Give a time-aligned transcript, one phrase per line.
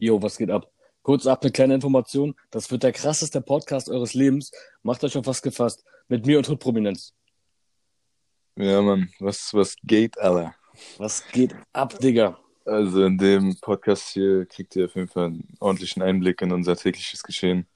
[0.00, 0.70] Jo, was geht ab?
[1.02, 2.36] Kurz ab eine kleine Information.
[2.52, 4.52] Das wird der krasseste Podcast eures Lebens.
[4.82, 5.82] Macht euch auf was gefasst.
[6.06, 7.14] Mit mir und Hood Prominenz.
[8.54, 10.54] Ja, Mann, was, was geht, Alter?
[10.98, 12.38] Was geht ab, Digga?
[12.64, 16.76] Also in dem Podcast hier kriegt ihr auf jeden Fall einen ordentlichen Einblick in unser
[16.76, 17.66] tägliches Geschehen.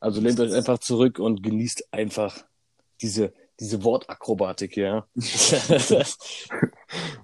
[0.00, 2.42] Also lehnt euch einfach zurück und genießt einfach
[3.02, 5.06] diese, diese Wortakrobatik, ja.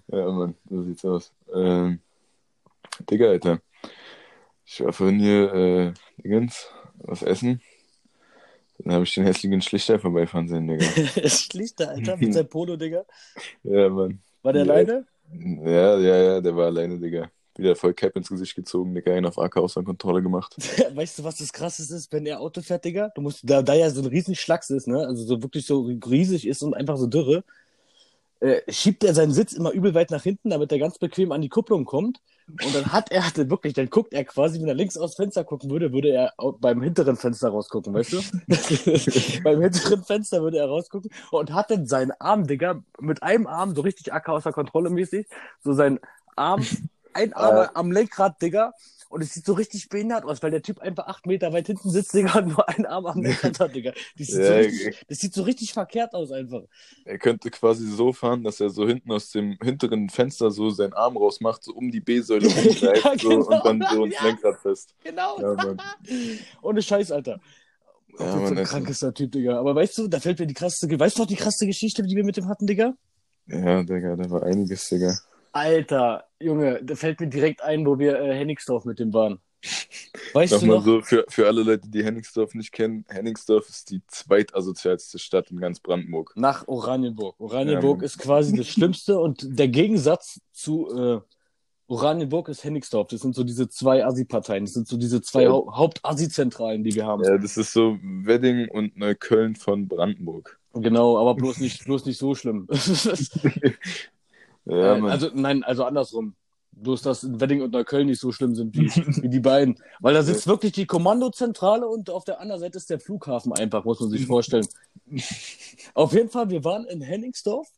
[0.09, 1.33] Ja, Mann, so sieht's aus.
[1.55, 2.01] Ähm,
[3.09, 3.61] Digga, Alter.
[4.67, 5.93] Ich war vorhin hier, äh,
[6.23, 6.69] Dingens,
[6.99, 7.61] was essen.
[8.79, 10.85] Dann habe ich den hässlichen Schlichter vorbeifahren sehen, Digga.
[11.29, 13.05] Schlichter, Alter, mit seinem Polo, Digga.
[13.63, 14.19] Ja, Mann.
[14.43, 14.73] War der Ja.
[14.73, 15.07] alleine?
[15.65, 17.31] Ja, ja, ja, der war alleine, Digga.
[17.57, 20.57] Wieder voll Cap ins Gesicht gezogen, Digga, einen auf AK außer Kontrolle gemacht.
[20.95, 23.13] Weißt du, was das krasseste ist, wenn er Auto fährt, Digga?
[23.15, 25.07] Du musst, da, da ja so ein riesen Schlacks ist, ne?
[25.07, 27.45] Also so wirklich so riesig ist und einfach so dürre,
[28.41, 31.43] äh, schiebt er seinen Sitz immer übel weit nach hinten, damit er ganz bequem an
[31.43, 32.21] die Kupplung kommt.
[32.47, 35.45] Und dann hat er, hatte wirklich, dann guckt er quasi, wenn er links aus Fenster
[35.45, 38.21] gucken würde, würde er beim hinteren Fenster rausgucken, weißt du?
[39.43, 43.75] beim hinteren Fenster würde er rausgucken und hat dann seinen Arm, Digga, mit einem Arm,
[43.75, 45.27] so richtig AK außer Kontrolle mäßig,
[45.63, 46.01] so seinen
[46.37, 46.67] Arm,
[47.15, 48.75] ein Arm am Lenkrad, Digga.
[49.15, 51.89] Und es sieht so richtig behindert aus, weil der Typ einfach acht Meter weit hinten
[51.89, 53.93] sitzt, Digga, und nur einen Arm am Lenkrad hat, Digga.
[54.19, 56.63] Das sieht, so Ja, richtig, das sieht so richtig verkehrt aus einfach.
[57.05, 60.95] Er könnte quasi so fahren, dass er so hinten aus dem hinteren Fenster so seinen
[60.95, 63.47] Arm rausmacht, so um die B-Säule rumgreift Ja, so, genau.
[63.47, 64.25] und dann so ins Ja.
[64.27, 64.95] Lenkrad fest.
[65.05, 65.41] Genau.
[65.41, 65.81] Ja, Mann.
[66.63, 67.39] Ohne Scheiß, Alter.
[68.19, 69.59] Ja, Mann, ein das- krankester Typ, Digga.
[69.61, 72.17] Aber weißt du, da fällt mir die krasseste, weißt du noch die krasseste Geschichte, die
[72.17, 72.95] wir mit dem hatten, Digga?
[73.47, 75.17] Ja, Digga, da war einiges, Digga.
[75.53, 79.41] Alter, Junge, da fällt mir direkt ein, wo wir äh, Hennigsdorf mit dem waren.
[80.33, 80.85] Weißt du Nochmal noch?
[80.85, 85.59] so, für, für alle Leute, die Henningsdorf nicht kennen, Henningsdorf ist die zweitasozialste Stadt in
[85.59, 86.33] ganz Brandenburg.
[86.37, 87.39] Nach Oranienburg.
[87.41, 91.21] Oranienburg Ja, ist quasi das Schlimmste und der Gegensatz zu äh,
[91.87, 93.09] Oranienburg ist Hennigsdorf.
[93.09, 94.65] Das sind so diese zwei Assi-Parteien.
[94.65, 95.51] Das sind so diese zwei Ja.
[95.51, 97.23] Hau Haupt-Assi-Zentralen, die wir haben.
[97.25, 100.59] Ja, das ist so Wedding und Neukölln von Brandenburg.
[100.73, 102.67] Genau, aber bloß nicht, bloß nicht so schlimm.
[104.67, 106.35] Ja, Äh, also nein, also andersrum.
[106.77, 108.89] Bloß, dass Wedding und Neukölln nicht so schlimm sind wie,
[109.23, 109.79] wie die beiden.
[110.01, 113.85] Weil da sitzt wirklich die Kommandozentrale und auf der anderen Seite ist der Flughafen einfach,
[113.85, 114.67] muss man sich vorstellen.
[115.95, 117.69] auf jeden Fall, wir waren in Henningsdorf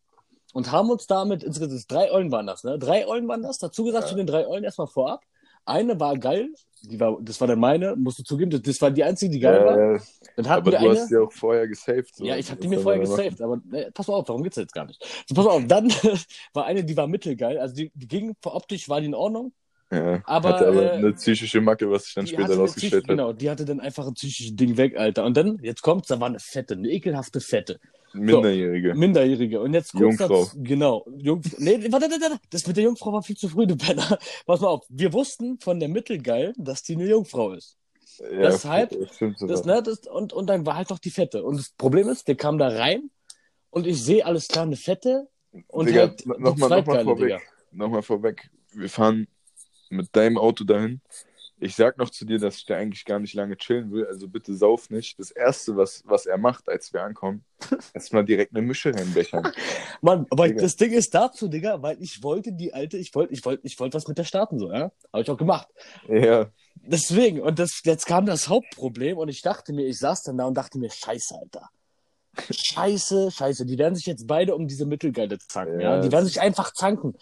[0.52, 2.78] und haben uns damit, insgesamt drei Eulen waren das, ne?
[2.78, 4.10] Drei Eulen waren das, dazu gesagt Ja.
[4.10, 5.22] zu den drei Eulen erstmal vorab.
[5.64, 6.48] Eine war geil,
[6.88, 9.40] die war, das war dann meine, musst du zugeben, das, das war die einzige, die
[9.40, 9.78] geil war.
[9.78, 10.00] ja, ja.
[10.36, 11.00] Dann hatten Aber wir du eine.
[11.00, 12.14] hast ja auch vorher gesaved.
[12.14, 12.24] So.
[12.24, 14.74] Ja, ich habe die mir vorher gesaved, aber äh, pass mal auf, darum geht's jetzt
[14.74, 15.02] gar nicht.
[15.26, 15.88] So, pass mal auf, dann
[16.52, 19.52] war eine, die war mittelgeil, also die, die ging optisch war die in Ordnung.
[19.90, 23.08] Ja, Aber, hatte aber äh, eine psychische Macke, was sich dann Die später rausgestellt hat.
[23.08, 25.24] Genau, die hatte dann einfach ein psychisches Ding weg, Alter.
[25.24, 27.78] Und dann, jetzt kommt's, da war eine fette, eine ekelhafte Fette.
[28.18, 28.94] Minderjährige.
[28.94, 29.60] Minderjährige.
[29.60, 30.44] Und jetzt kurz Jungfrau.
[30.44, 31.06] dazu- genau.
[31.16, 31.56] Jungfrau.
[31.58, 32.38] Nee, warte, warte, warte.
[32.50, 34.18] Das mit der Jungfrau war viel zu früh, du Penner.
[34.46, 34.84] Pass mal auf.
[34.88, 37.76] Wir wussten von der Mittelgeil, dass die eine Jungfrau ist.
[38.18, 39.34] Ja, Deshalb, sogar.
[39.48, 41.44] Das, ne, das, und, und dann war halt noch die Fette.
[41.44, 43.10] Und das Problem ist, wir kamen da rein
[43.70, 45.28] und ich sehe alles klar, eine Fette
[45.68, 47.40] und Digga, halt no- die noch vorweg.
[47.72, 48.48] Nochmal vorweg.
[48.72, 49.26] Wir fahren
[49.90, 51.02] mit deinem Auto dahin.
[51.58, 54.28] Ich sag noch zu dir, dass ich da eigentlich gar nicht lange chillen will, also
[54.28, 55.18] bitte sauf nicht.
[55.18, 57.44] Das Erste, was, was er macht, als wir ankommen,
[57.94, 59.50] erstmal direkt eine Mische reinbechern.
[60.02, 60.62] Mann, aber Digga.
[60.62, 63.80] das Ding ist dazu, Digga, weil ich wollte die alte, ich wollte, ich wollte, ich
[63.80, 64.92] wollte was mit der starten, so, ja.
[65.12, 65.68] Habe ich auch gemacht.
[66.08, 66.50] Ja,
[66.82, 70.44] Deswegen, und das, jetzt kam das Hauptproblem und ich dachte mir, ich saß dann da
[70.44, 71.68] und dachte mir, scheiße, Alter.
[72.50, 75.96] Scheiße, scheiße, die werden sich jetzt beide um diese Mittelgeile zanken, ja.
[75.96, 77.14] Ja, Die werden sich einfach zanken.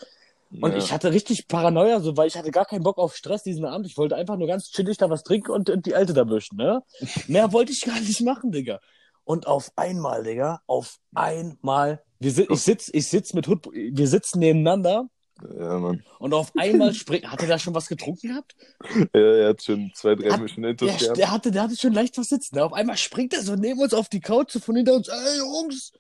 [0.61, 0.79] Und ja.
[0.79, 3.87] ich hatte richtig Paranoia, so, weil ich hatte gar keinen Bock auf Stress diesen Abend.
[3.87, 6.57] Ich wollte einfach nur ganz chillig da was trinken und, und die Alte da wischen,
[6.57, 6.83] ne?
[7.27, 8.81] Mehr wollte ich gar nicht machen, Digga.
[9.25, 14.07] Und auf einmal, Digga, auf einmal, wir si ich sitz, ich sitz mit Hut, wir
[14.07, 15.09] sitzen nebeneinander
[15.59, 16.05] ja, Mann.
[16.19, 18.55] und auf einmal springt, hat er da schon was getrunken gehabt?
[19.15, 21.19] Ja, er hat schon zwei, drei Mischen Der, Intus gehabt.
[21.19, 22.59] der hatte, der hatte schon leicht was sitzen.
[22.59, 25.39] Auf einmal springt er so neben uns auf die Couch so von hinter uns, ey
[25.39, 25.93] Jungs,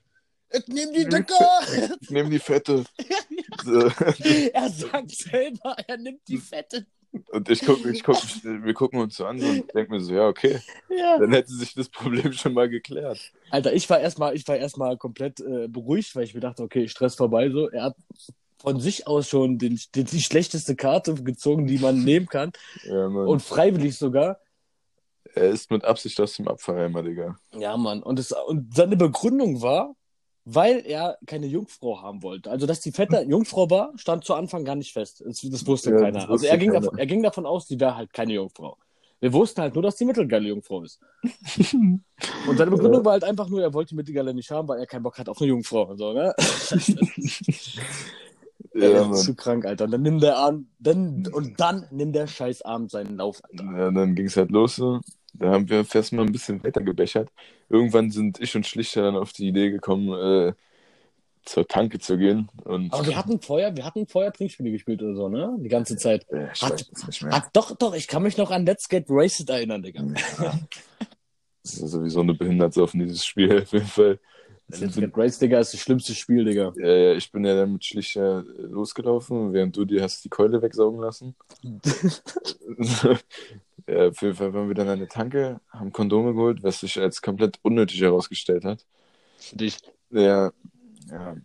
[0.50, 1.60] ich nehm die Dicker!
[2.00, 2.84] Ich nehme die Fette.
[4.52, 6.86] Er sagt selber, er nimmt die Fette.
[7.30, 10.26] Und ich guck, ich guck, wir gucken uns so an und denken mir so, ja,
[10.26, 10.58] okay,
[10.90, 11.16] Ja.
[11.18, 13.20] dann hätte sich das Problem schon mal geklärt.
[13.50, 16.88] Alter, ich war erstmal, ich war erstmal komplett äh, beruhigt, weil ich mir dachte, okay,
[16.88, 17.68] Stress vorbei so.
[17.70, 17.96] Er hat
[18.58, 22.50] von sich aus schon den, den, die schlechteste Karte gezogen, die man nehmen kann.
[22.82, 23.06] Ja.
[23.06, 24.40] Und freiwillig sogar.
[25.34, 27.38] er ist mit Absicht aus dem Abfallheimer, Digga.
[27.56, 28.02] Ja, Mann.
[28.02, 29.94] Und, es, und seine Begründung war,
[30.44, 32.50] weil er keine Jungfrau haben wollte.
[32.50, 35.22] Also, dass die Fette Jungfrau war, stand zu Anfang gar nicht fest.
[35.26, 36.12] Das, das wusste Ja, keiner.
[36.12, 36.82] das also, wusste er ging, keiner.
[36.82, 38.76] Davon, er ging davon aus, die wäre halt keine Jungfrau.
[39.20, 41.00] Wir wussten halt nur, dass die mittelgeile Jungfrau ist.
[41.72, 44.86] Und seine Begründung war halt einfach nur, er wollte die mittelgeile nicht haben, weil er
[44.86, 46.34] keinen Bock hat auf eine Jungfrau und so, ne?
[48.74, 49.14] Ja, Mann.
[49.14, 49.84] zu krank, Alter.
[49.84, 53.64] Und dann nimmt der Abend, dann, und dann nimmt der scheiß Abend seinen Lauf, Alter.
[53.64, 55.00] Ja, dann ging es halt los so.
[55.34, 57.28] Da haben wir fast mal ein bisschen weiter gebechert.
[57.68, 60.52] Irgendwann sind ich und Schlichter dann auf die Idee gekommen, äh,
[61.44, 62.48] zur Tanke zu gehen.
[62.64, 65.56] Und Aber wir hatten vorher, wir hatten vorher Trinkspiele gespielt oder so, ne?
[65.58, 66.26] Die ganze Zeit.
[66.30, 67.32] äh, ich hat- nicht mehr.
[67.34, 70.02] Ach, doch, doch, ich kann mich noch an Let's Get Raced erinnern, Digga.
[71.62, 74.20] Das ist sowieso eine Behinderte auf dieses Spiel, auf jeden Fall.
[74.68, 76.72] Let's Get Raced, Digga, ist das schlimmste Spiel, Digga.
[76.78, 80.62] Äh, ich bin ja dann mit Schlichter äh, losgelaufen, während du dir hast die Keule
[80.62, 81.34] wegsaugen lassen.
[83.86, 86.98] ja, auf jeden Fall waren wir dann an der Tanke, haben Kondome geholt, was sich
[86.98, 88.84] als komplett unnötig herausgestellt hat.
[89.38, 89.78] Für dich.
[90.10, 90.52] Ja,
[91.10, 91.36] ja,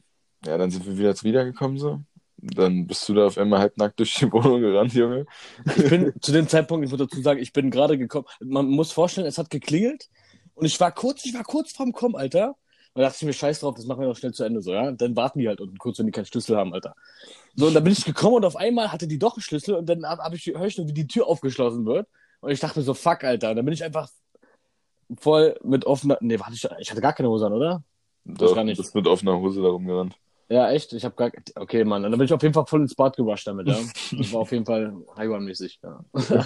[0.46, 2.02] ja, dann sind wir wieder wiedergekommen so.
[2.38, 5.26] Dann bist du da auf einmal halbnackt durch die Wohnung gerannt, Junge.
[5.76, 8.26] Ich bin zu dem Zeitpunkt, ich muss dazu sagen, ich bin gerade gekommen.
[8.40, 10.10] Man muss vorstellen, es hat geklingelt
[10.54, 12.56] und ich war kurz, ich war kurz vorm Kommen, Alter.
[12.94, 14.74] Und da dachte ich mir, scheiß drauf, das machen wir noch schnell zu Ende, so,
[14.74, 14.92] ja.
[14.92, 16.96] Dann warten die halt unten kurz, wenn die keinen Schlüssel haben, Alter.
[17.56, 19.88] So, und dann bin ich gekommen und auf einmal hatte die doch einen Schlüssel und
[19.88, 22.08] dann hab, hab ich, höre ich nur, wie die Tür aufgeschlossen wird.
[22.42, 23.52] Und ich dachte so, fuck, Alter.
[23.52, 24.10] Und dann bin ich einfach
[25.20, 27.84] voll mit offener, nee, warte, ich, hatte gar keine Hose an, oder?
[28.26, 28.78] Doch, gar nicht.
[28.78, 30.16] Du bist mit offener Hose da rumgerannt.
[30.50, 30.94] Ja, echt?
[30.94, 32.04] Ich habe gar, okay, Mann.
[32.06, 33.78] Und dann bin ich auf jeden Fall voll ins Bad gerusht damit, ja.
[34.18, 36.04] Das war auf jeden Fall Highwan-mäßig, ja.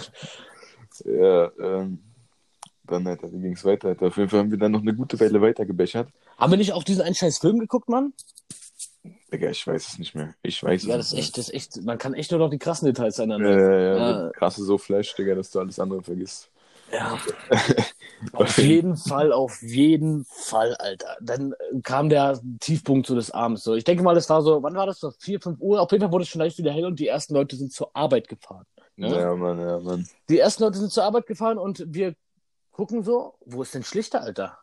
[1.05, 2.03] Ja, ähm,
[2.83, 4.07] dann, Alter, wie ging's weiter, Alter?
[4.07, 6.09] Auf jeden Fall haben wir dann noch eine gute Weile weiter gebechert.
[6.37, 8.13] Haben wir nicht auch diesen einen scheiß Film geguckt, Mann?
[9.31, 10.33] Digga, ich weiß es nicht mehr.
[10.43, 12.39] Ich weiß Ja, es das ist nicht echt, das ist echt, man kann echt nur
[12.39, 13.27] noch die krassen Details mehr.
[13.29, 13.45] erinnern.
[13.45, 14.23] Äh, ja, Ja.
[14.25, 14.29] ja.
[14.31, 16.49] Krasse so Fleisch, Digga, dass du alles andere vergisst.
[16.91, 17.17] Ja.
[18.33, 21.17] auf jeden Fall, auf jeden Fall, Alter.
[21.21, 23.63] Dann kam der Tiefpunkt so des Abends.
[23.63, 23.73] So.
[23.73, 25.11] Ich denke mal, das war so, wann war das so?
[25.11, 25.81] 4, 5 Uhr?
[25.81, 27.89] Auf jeden Fall wurde es schon leicht wieder hell und die ersten Leute sind zur
[27.95, 28.65] Arbeit gefahren.
[28.95, 29.35] Ja, Ja.
[29.35, 30.07] Mann, ja, Mann.
[30.29, 32.13] Die ersten Leute sind zur Arbeit gefahren und wir
[32.71, 34.59] gucken so, wo ist denn Schlichter, Alter?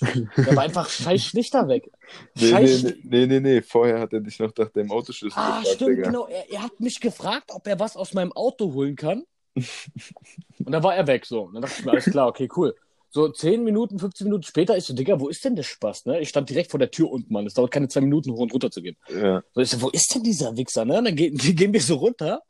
[0.00, 1.90] Der war einfach scheiß Schlichter weg.
[2.36, 5.58] Nee, Scheiß nee, nee, nee, nee, vorher hat er dich noch nach dem Autoschlüssel Ah,
[5.60, 6.06] gefragt, stimmt, Digga.
[6.08, 6.26] genau.
[6.28, 9.24] Er, er hat mich gefragt, ob er was aus meinem Auto holen kann.
[9.54, 11.42] Und dann war er weg, so.
[11.42, 12.74] Und dann dachte ich mir, alles klar, okay, cool.
[13.10, 16.20] So 10 Minuten, 15 Minuten später, ich so, Digga, wo ist denn der Spaß, ne?
[16.20, 17.46] Ich stand direkt vor der Tür unten, Mann.
[17.46, 18.96] Es dauert keine zwei Minuten, hoch und runter zu gehen.
[19.08, 20.98] Ja, So, ich so, wo ist denn dieser Wichser, ne?
[20.98, 22.42] Und dann gehen, gehen wir so runter.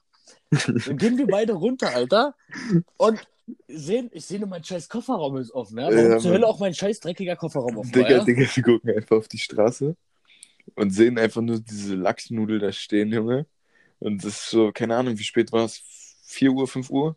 [0.50, 2.34] Dann gehen wir beide runter, Alter.
[2.96, 3.20] Und
[3.68, 5.86] sehen, ich sehe nur, mein scheiß Kofferraum ist offen, ja?
[5.86, 6.32] Warum Ja, zur.
[6.32, 8.24] Hölle auch mein scheiß dreckiger Kofferraum offen war, Digga, ja?
[8.24, 9.96] Digga, wir gucken einfach auf die Straße
[10.74, 13.46] und sehen einfach nur diese Lachsnudel da stehen, Junge.
[13.98, 15.82] Und das ist so, keine Ahnung, wie spät war es?
[16.24, 17.16] 4 Uhr, 5 Uhr?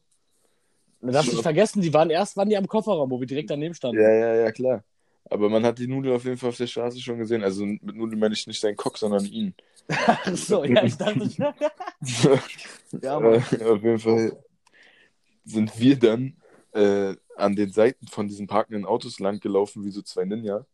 [1.01, 3.73] Man darf nicht vergessen, die waren erst, waren die am Kofferraum, wo wir direkt daneben
[3.73, 4.01] standen.
[4.01, 4.83] Ja, ja, ja, klar.
[5.29, 7.43] Aber man hat die Nudel auf jeden Fall auf der Straße schon gesehen.
[7.43, 9.53] Also mit Nudel meine ich nicht seinen Cock, sondern ihn.
[9.87, 11.29] Ach so, ja, ich dachte,
[13.01, 14.37] ja, Aber auf jeden Fall
[15.49, 16.37] sind wir dann
[16.71, 20.65] äh, an den Seiten von diesen parkenden Autos lang gelaufen, wie so zwei Ninja.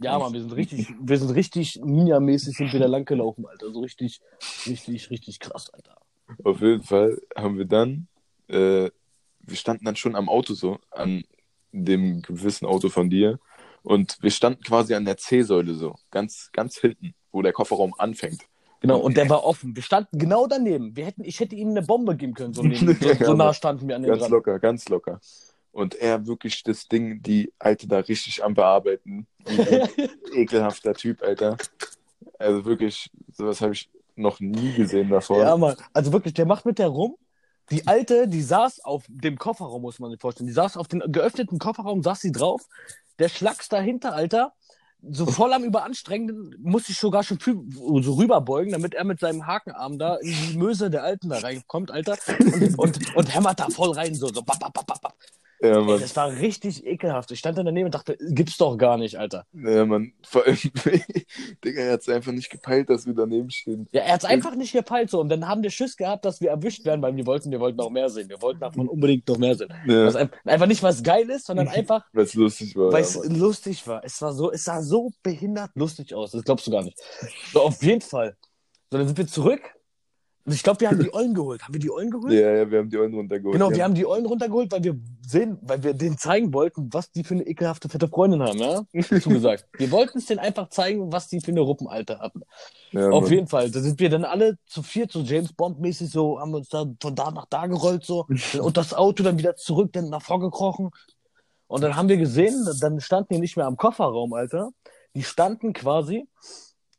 [0.00, 3.72] Ja, Mann, wir sind richtig, wir sind richtig Ninja-mäßig sind wir da lang gelaufen, Alter.
[3.72, 4.20] So richtig,
[4.66, 5.96] richtig, richtig krass, Alter.
[6.44, 8.06] Auf jeden Fall haben wir dann,
[8.48, 8.90] äh,
[9.40, 11.24] wir standen dann schon am Auto so, an
[11.72, 13.40] dem gewissen Auto von dir.
[13.82, 18.42] Und wir standen quasi an der C-Säule so, ganz, ganz hinten, wo der Kofferraum anfängt.
[18.80, 19.74] Genau, und der war offen.
[19.74, 20.96] Wir standen genau daneben.
[20.96, 23.88] Wir hätten, ich hätte ihm eine Bombe geben können, so, neben, so, so nah standen
[23.88, 24.30] wir an den Ganz dran.
[24.30, 25.20] locker, ganz locker.
[25.72, 29.26] Und er wirklich das Ding, die Alte da richtig am Bearbeiten.
[30.34, 31.56] Ekelhafter Typ, Alter.
[32.38, 35.38] Also wirklich, sowas habe ich noch nie gesehen davor.
[35.40, 35.76] Ja, Mann.
[35.92, 37.16] Also wirklich, der macht mit der rum.
[37.70, 40.46] Die Alte, die saß auf dem Kofferraum, muss man sich vorstellen.
[40.46, 42.66] Die saß auf dem geöffneten Kofferraum, saß sie drauf.
[43.18, 44.54] Der Schlacks dahinter, Alter,
[45.02, 49.46] so voll am Überanstrengen, muss ich sogar schon viel, so rüberbeugen, damit er mit seinem
[49.46, 52.16] Hakenarm da in die Möse der Alten da reinkommt, Alter.
[52.28, 55.14] Und, und, und hämmert da voll rein, so, so, bap, bap, bap, bap,
[55.60, 56.00] Ja, Ey, Mann.
[56.00, 57.30] das war richtig ekelhaft.
[57.32, 59.44] Ich stand dann daneben und dachte, gibt's doch gar nicht, Alter.
[59.52, 60.12] Ja, Mann.
[60.22, 60.56] Vor allem,
[61.64, 63.88] Digga, er hat es einfach nicht gepeilt, dass wir daneben stehen.
[63.92, 65.20] Ja, er hat's einfach nicht gepeilt so.
[65.20, 67.76] Und dann haben wir Schiss gehabt, dass wir erwischt werden, weil wir wollten, wir wollten
[67.78, 68.28] noch mehr sehen.
[68.28, 69.72] Wir wollten davon unbedingt noch mehr sehen.
[69.86, 72.92] Ja, Was ein, einfach nicht was geil ist, sondern einfach, weil es lustig war.
[72.92, 74.04] weil ja, es lustig war.
[74.04, 76.30] Es war so, es sah so behindert lustig aus.
[76.30, 76.98] Das glaubst du gar nicht.
[77.52, 78.36] So, auf jeden Fall.
[78.90, 79.60] So, dann sind wir zurück.
[80.48, 81.62] Ich glaube, wir haben die Ollen geholt.
[81.62, 82.32] Haben wir die Ollen geholt?
[82.32, 83.52] ja, ja, wir haben die Eulen runtergeholt.
[83.54, 83.76] Genau, ja.
[83.76, 87.24] wir haben die Ollen runtergeholt, weil wir sehen, weil wir denen zeigen wollten, was die
[87.24, 88.82] für eine ekelhafte fette Freundin haben, ja?
[88.92, 89.66] Dazu gesagt.
[89.78, 92.42] Wir wollten es denen einfach zeigen, was die für eine Ruppenalte hatten.
[92.92, 93.32] ja, Auf Mann.
[93.32, 93.70] jeden Fall.
[93.70, 97.14] Da sind wir dann alle zu viert, so James Bond-mäßig, so, haben uns da von
[97.14, 98.26] da nach da gerollt, so.
[98.60, 100.90] Und das Auto dann wieder zurück, dann nach vorgekrochen.
[101.66, 104.70] Und dann haben wir gesehen, dann standen die nicht mehr am Kofferraum, Alter.
[105.14, 106.26] Die standen quasi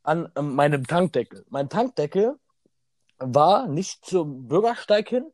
[0.03, 1.45] an ähm, meinem Tankdeckel.
[1.49, 2.35] Mein Tankdeckel
[3.19, 5.31] war nicht zum Bürgersteig hin,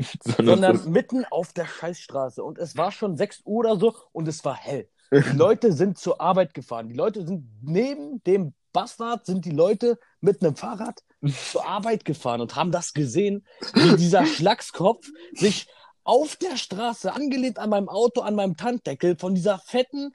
[0.24, 2.42] Sondern mitten auf der Scheißstraße.
[2.42, 4.88] Und es war schon 6 Uhr oder so und es war hell.
[5.12, 6.88] Die Leute sind zur Arbeit gefahren.
[6.88, 11.02] Die Leute sind neben dem Bastard sind die Leute mit einem Fahrrad
[11.50, 15.66] zur Arbeit gefahren und haben das gesehen, wie dieser Schlagskopf sich
[16.04, 20.14] auf der Straße, angelehnt an meinem Auto, an meinem Tanddeckel, von dieser fetten,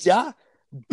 [0.00, 0.34] ja,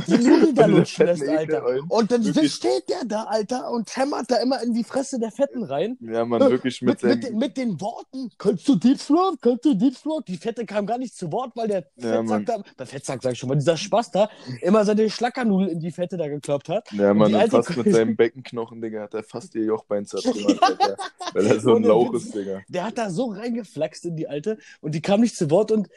[0.07, 1.63] die Nudel da lutschen lässt, Alter.
[1.89, 2.53] Und dann Wirklich.
[2.53, 5.97] steht der da, Alter, und hämmert da immer in die Fresse der Fetten rein.
[6.01, 9.65] Ja, man, wirklich mit, Mit, mit, den, mit den Worten, kannst du Deep Throat, kannst
[9.65, 10.27] du Deep Throat?
[10.27, 13.33] Die Fette kam gar nicht zu Wort, weil der Ja, Fettsack da, der Fettsack sag
[13.33, 14.29] ich schon mal, dieser Spaß da,
[14.61, 16.91] immer seine Schlackernudel in die Fette da gekloppt hat.
[16.91, 20.97] Ja, man, und fast mit seinem Beckenknochen, Digga, hat er fast ihr Jochbein zertrümmert, Alter.
[21.33, 22.61] Weil er so ein Lauch ist, Digga.
[22.67, 25.89] Der hat da so reingeflaxt in die Alte und die kam nicht zu Wort und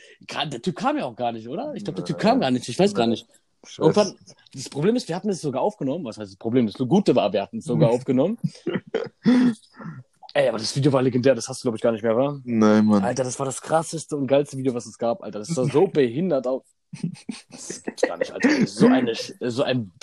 [0.50, 1.72] der Typ kam ja auch gar nicht, oder?
[1.74, 3.26] Ich glaube, der Typ kam gar nicht, ich weiß gar nicht.
[3.78, 4.14] Irgendwann,
[4.54, 6.04] das Problem ist, wir hatten es sogar aufgenommen.
[6.04, 6.66] Was heißt das Problem?
[6.66, 8.38] Das Gute war, wir hatten es sogar aufgenommen.
[10.34, 12.40] Ey, aber das Video war legendär, das hast du, glaube ich, gar nicht mehr, oder?
[12.44, 13.02] Nein, Mann.
[13.02, 15.38] Alter, das war das krasseste und geilste Video, was es gab, Alter.
[15.38, 16.62] Das sah so behindert aus.
[17.50, 18.66] Das gibt's gar nicht, Alter.
[18.66, 19.92] So eine, so ein.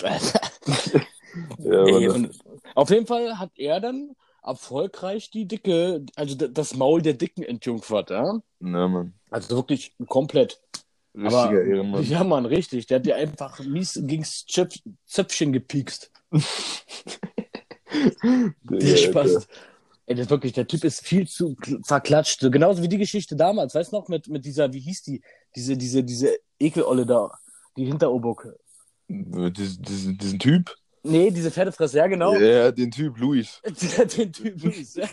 [1.58, 2.28] Ja, Ey,
[2.76, 8.10] auf jeden Fall hat er dann erfolgreich die Dicke, also das Maul der Dicken entjungfert,
[8.10, 8.40] ja?
[8.60, 9.14] Na, Mann.
[9.30, 10.60] Also wirklich komplett.
[11.16, 12.02] Richtiger Aber, Ehrenmann.
[12.04, 12.86] ja, Mann, richtig.
[12.86, 16.10] Der hat dir einfach mies gegens Zöpf Zöpfchen gepiekst.
[18.70, 19.46] Der Spaß.
[20.06, 22.40] Ey, das ist wirklich, der Typ ist viel zu kl- verklatscht.
[22.40, 23.74] So, genauso wie die Geschichte damals.
[23.74, 25.22] Weißt du noch, mit, mit dieser, wie hieß die?
[25.56, 27.30] Diese, diese, diese Ekelolle da.
[27.76, 28.54] Die Hinteroburg.
[29.08, 30.74] Diesen, diesen, diesen Typ?
[31.06, 32.34] Nee, diese Pferdefresse, ja, genau.
[32.34, 33.60] Ja, den Typ, Luis.
[34.16, 34.94] Den Typ Luis.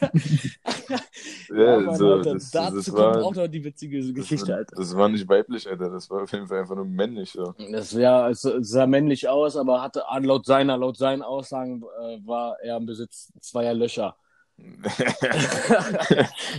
[1.49, 2.33] Ja, Ja, Mann, so, Alter.
[2.35, 4.75] das, Dazu das, kommt war, auch noch die witzige Geschichte, das, Alter.
[4.77, 5.89] das war nicht weiblich, Alter.
[5.89, 7.31] Das war auf jeden Fall einfach nur männlich.
[7.31, 7.53] So.
[7.71, 12.57] Das ja, es sah männlich aus, aber hatte laut seiner, laut seinen Aussagen äh, war
[12.61, 14.15] er im Besitz zweier Löcher.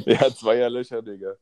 [0.05, 1.35] ja, zweier Löcher, Digga.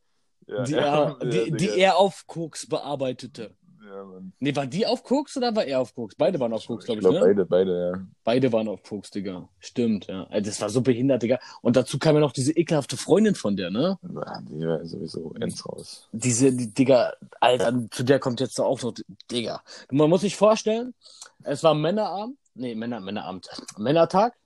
[0.46, 1.74] Ja, die, ja, er, ja, die, die Digga.
[1.74, 3.56] er auf Koks bearbeitete.
[3.90, 4.32] Ja, Mann.
[4.38, 6.14] Nee, war die auf Koks oder war er auf Koks?
[6.14, 7.20] Beide waren auf Koks, glaube ich, glaub, ne?
[7.20, 8.06] beide, beide, ja.
[8.22, 9.48] Beide waren auf Koks, Digga.
[9.58, 10.26] Stimmt, ja.
[10.40, 11.40] Das war so behindert, Digga.
[11.60, 13.98] Und dazu kam ja noch diese ekelhafte Freundin von der, ne?
[14.02, 16.08] Ja, Die war sowieso ends raus.
[16.12, 18.94] Diese, die, Digga, Alter, zu der kommt jetzt auch noch,
[19.28, 19.60] Digga.
[19.90, 20.94] Man muss sich vorstellen,
[21.42, 24.36] es war Männerabend, nee, Männer, Männerabend, Männertag,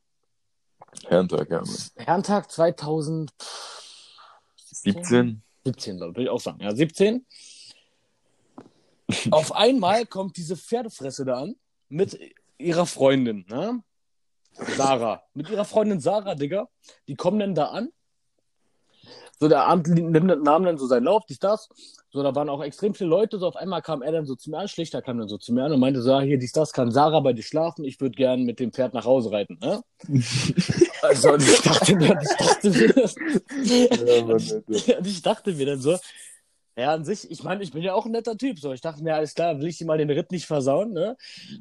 [1.06, 1.76] Herrentag, ja, Mann.
[1.96, 3.34] Herrentag 2017,
[4.70, 5.42] 17?
[5.64, 7.26] 17, würde ich auch sagen, ja, 17.
[9.30, 11.54] Auf einmal kommt diese Pferdefresse da an
[11.88, 12.18] mit
[12.58, 13.82] ihrer Freundin, ne?
[14.76, 15.22] Sarah.
[15.34, 16.68] Mit ihrer Freundin Sarah, Digga.
[17.08, 17.90] Die kommen dann da an.
[19.40, 21.68] So, der Abend nimmt- nahm dann so seinen Lauf, dies, das.
[22.10, 23.38] So, da waren auch extrem viele Leute.
[23.38, 25.52] So, auf einmal kam er dann so zu mir an, Schlichter kam dann so zu
[25.52, 27.84] mir an und meinte so, ja, hier, dies, das, kann Sarah bei dir schlafen?
[27.84, 29.82] Ich würde gern mit dem Pferd nach Hause reiten, ne?
[31.02, 32.94] also, und ich dachte mir, ich dachte mir,
[35.04, 35.98] ich dachte mir dann so,
[36.76, 38.58] ja, an sich, ich meine, ich bin ja auch ein netter Typ.
[38.58, 41.16] So, ich dachte mir, alles klar, will ich dir mal den Ritt nicht versauen, ne?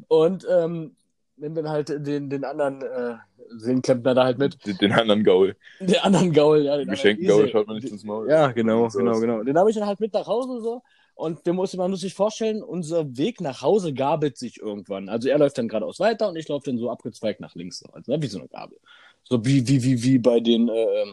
[0.07, 0.95] Und ähm,
[1.37, 3.15] nimm dann halt den, den anderen äh,
[3.57, 4.65] Seelenklempner da halt mit.
[4.65, 5.55] Den, den anderen Gaul.
[5.79, 6.77] Den anderen Gaul, ja.
[6.77, 8.29] Den Geschenkten Gaul schaut man nicht ins Maul.
[8.29, 9.43] Ja, genau, So genau, genau.
[9.43, 10.81] Den habe ich dann halt mit nach Hause so.
[11.15, 15.09] Und wir muss, man muss sich vorstellen, unser Weg nach Hause gabelt sich irgendwann.
[15.09, 17.79] Also er läuft dann geradeaus weiter und ich laufe dann so abgezweigt nach links.
[17.79, 17.85] So.
[17.91, 18.79] Also ne, wie so eine Gabel.
[19.23, 21.05] So wie, wie, wie, wie bei den äh,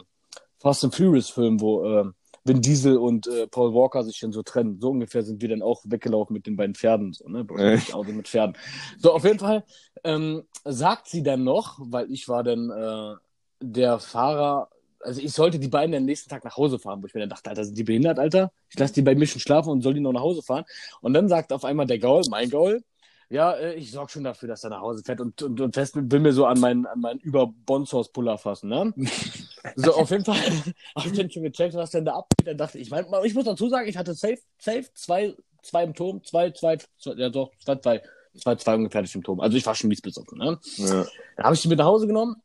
[0.57, 2.05] Fast and Furious Filmen, wo äh,
[2.43, 4.79] Vin Diesel und äh, Paul Walker sich dann so trennen.
[4.79, 7.13] So ungefähr sind wir dann auch weggelaufen mit den beiden Pferden.
[7.13, 7.45] So, ne?
[7.57, 7.79] Äh.
[7.93, 8.57] Auto mit Pferden.
[8.97, 9.63] So, auf jeden Fall
[10.03, 13.15] ähm, sagt sie dann noch, weil ich war dann äh,
[13.61, 14.69] der Fahrer,
[14.99, 17.29] also ich sollte die beiden am nächsten Tag nach Hause fahren, wo ich mir dann
[17.29, 18.51] dachte, Alter, sind die behindert, Alter?
[18.69, 20.65] Ich lasse die bei mir schon schlafen und soll die noch nach Hause fahren.
[21.01, 22.83] Und dann sagt auf einmal der Gaul, mein Gaul,
[23.29, 25.95] ja, äh, ich sorge schon dafür, dass er nach Hause fährt und, und, und fest
[25.95, 28.93] will mir so an meinen, an meinen Über-Bonshaus-Puller fassen, ne?
[29.75, 32.47] so, auf jeden Fall habe ich schon gecheckt, was denn da abgeht.
[32.47, 35.83] Dann dachte ich, ich, mein, ich muss dazu sagen, ich hatte safe, safe zwei, zwei
[35.83, 38.01] im Turm, zwei, zwei, zwei ja doch, zwei, zwei,
[38.37, 39.39] zwei, zwei ungefähr im Turm.
[39.39, 40.59] Also ich war schon mies besoffen, ne?
[40.77, 41.05] Ja.
[41.37, 42.41] Dann habe ich die mit nach Hause genommen.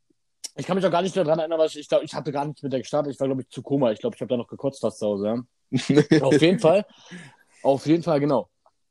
[0.57, 2.33] Ich kann mich auch gar nicht mehr daran erinnern, weil ich, ich glaube, ich hatte
[2.33, 3.13] gar nichts mit der gestartet.
[3.13, 3.93] Ich war, glaube ich, zu Koma.
[3.93, 5.27] Ich glaube, ich habe da noch gekotzt fast zu Hause.
[5.71, 6.21] Ja?
[6.23, 6.87] Auf jeden Fall.
[7.63, 8.49] Auf jeden Fall, genau.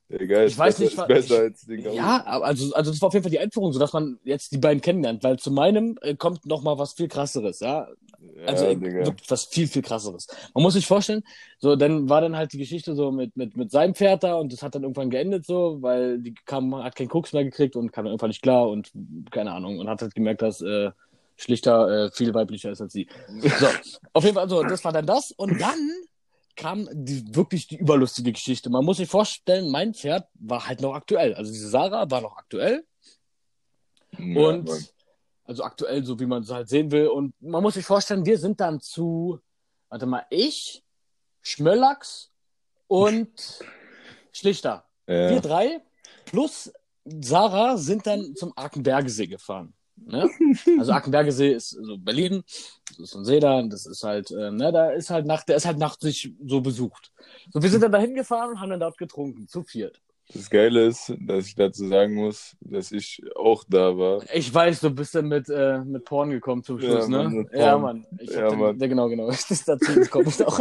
[0.09, 1.81] Egal, Ich ist weiß besser, nicht, besser als den.
[1.81, 4.57] Ja, aber also, also das war auf jeden Fall die Einführung, sodass man jetzt die
[4.57, 7.87] beiden kennenlernt, weil zu meinem äh, kommt noch mal was viel krasseres, ja.
[8.37, 9.05] Ja, Also äh, Digga.
[9.07, 10.27] wirklich was viel, viel krasseres.
[10.53, 11.23] Man muss sich vorstellen,
[11.57, 14.53] so, dann war dann halt die Geschichte so mit, mit, mit seinem Pferd da und
[14.53, 17.91] das hat dann irgendwann geendet so, weil die kam, hat keinen Koks mehr gekriegt und
[17.91, 18.91] kam dann irgendwann nicht klar und
[19.31, 20.91] keine Ahnung und hat halt gemerkt, dass äh,
[21.37, 23.07] Schlichter äh, viel weiblicher ist als sie.
[23.59, 23.67] So,
[24.13, 25.89] auf jeden Fall, so, das war dann das und dann
[26.55, 28.69] kam die, wirklich die überlustige Geschichte.
[28.69, 31.33] Man muss sich vorstellen, mein Pferd war halt noch aktuell.
[31.35, 32.85] Also diese Sarah war noch aktuell
[34.17, 34.85] Ja, und Mann.
[35.45, 37.07] also aktuell, so wie man es halt sehen will.
[37.07, 39.39] Und man muss sich vorstellen, wir sind dann zu,
[39.89, 40.83] warte mal, ich,
[41.41, 42.31] Schmöllachs
[42.87, 43.29] und
[44.31, 44.85] Schlichter.
[45.05, 45.39] Wir Ja.
[45.39, 45.81] drei
[46.25, 46.71] plus
[47.21, 49.73] Sarah sind dann zum Arkenbergesee gefahren.
[49.97, 50.29] Ne?
[50.77, 52.43] Also Arkenbergesee ist so Berlin,
[52.89, 55.55] das ist ein See da, das ist halt, äh, ne, da ist halt nach, der
[55.55, 57.11] ist halt nachts sich so besucht.
[57.51, 60.01] So, wir sind dann dahin gefahren und haben dann dort getrunken, zu viert.
[60.33, 64.23] Das Geile ist, dass ich dazu sagen muss, dass ich auch da war.
[64.33, 67.23] Ich weiß, du bist dann mit, äh, mit Porn gekommen zum Schluss, Ja, ne?
[67.23, 67.77] Mann, mit ja.
[67.77, 68.07] Mann.
[68.19, 68.79] Ich Ja, Mann.
[68.79, 69.27] Ja, genau, genau.
[69.49, 70.59] Das dazu gekommen auch.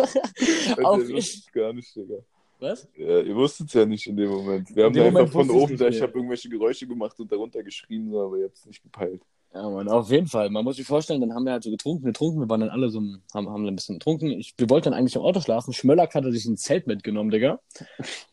[0.84, 2.16] Auf, ihr ich, gar nicht, Digga.
[2.64, 2.88] Was?
[2.96, 4.74] Ja, ihr wusstet es ja nicht in dem Moment.
[4.74, 8.10] Wir haben da einfach von oben da, ich habe irgendwelche Geräusche gemacht und darunter geschrien,
[8.10, 9.22] so, aber ihr habt es nicht gepeilt.
[9.54, 10.50] Ja, Mann, auf jeden Fall.
[10.50, 12.90] Man muss sich vorstellen, dann haben wir halt so getrunken, getrunken, wir waren dann alle
[12.90, 13.00] so,
[13.32, 14.32] haben, haben ein bisschen getrunken.
[14.32, 15.72] Ich, wir wollten dann eigentlich im Auto schlafen.
[15.72, 17.60] Schmöllack hatte sich ein Zelt mitgenommen, Digga.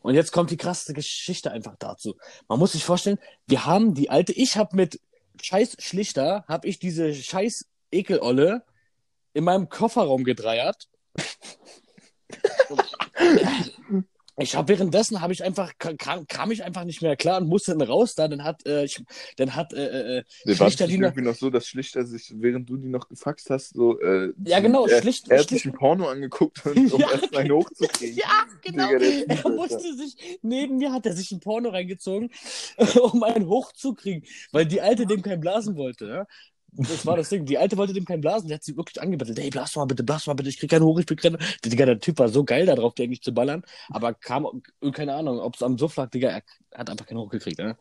[0.00, 2.16] Und jetzt kommt die krasseste Geschichte einfach dazu.
[2.48, 4.98] Man muss sich vorstellen, wir haben die alte, ich habe mit
[5.40, 8.64] scheiß Schlichter, habe ich diese scheiß Ekelolle
[9.32, 10.88] in meinem Kofferraum gedreiert.
[14.38, 17.76] Ich habe währenddessen habe ich einfach kam, kam ich einfach nicht mehr klar und musste
[17.76, 18.28] dann raus da.
[18.28, 19.02] Dann hat äh, ich,
[19.36, 22.68] dann hat äh, äh, waren Schlichter, die noch, irgendwie noch so, dass Schlichter sich, während
[22.68, 25.72] du die noch gefaxt hast, so äh, Ja, genau, er, schlicht- er hat sich ein
[25.72, 28.16] Porno angeguckt, und, um Ja, erst einen hochzukriegen.
[28.16, 28.88] Ja, genau.
[28.88, 32.30] Digga, er musste sich, neben mir hat er sich ein Porno reingezogen,
[33.12, 36.06] um einen hochzukriegen, weil die Alte dem kein Blasen wollte.
[36.06, 36.26] Ja?
[36.74, 37.44] Das war das Ding.
[37.44, 39.38] Die Alte wollte dem keinen blasen, die hat sie wirklich angebettelt.
[39.38, 41.36] Hey, blas mal bitte, blas mal bitte, ich krieg keinen hoch, ich krieg keinen.
[41.64, 44.62] Digga, der Typ war so geil darauf, die eigentlich zu ballern, aber kam,
[44.92, 46.42] keine Ahnung, ob es am Suff lag, Digga, er
[46.74, 47.76] hat einfach keinen hochgekriegt, ne?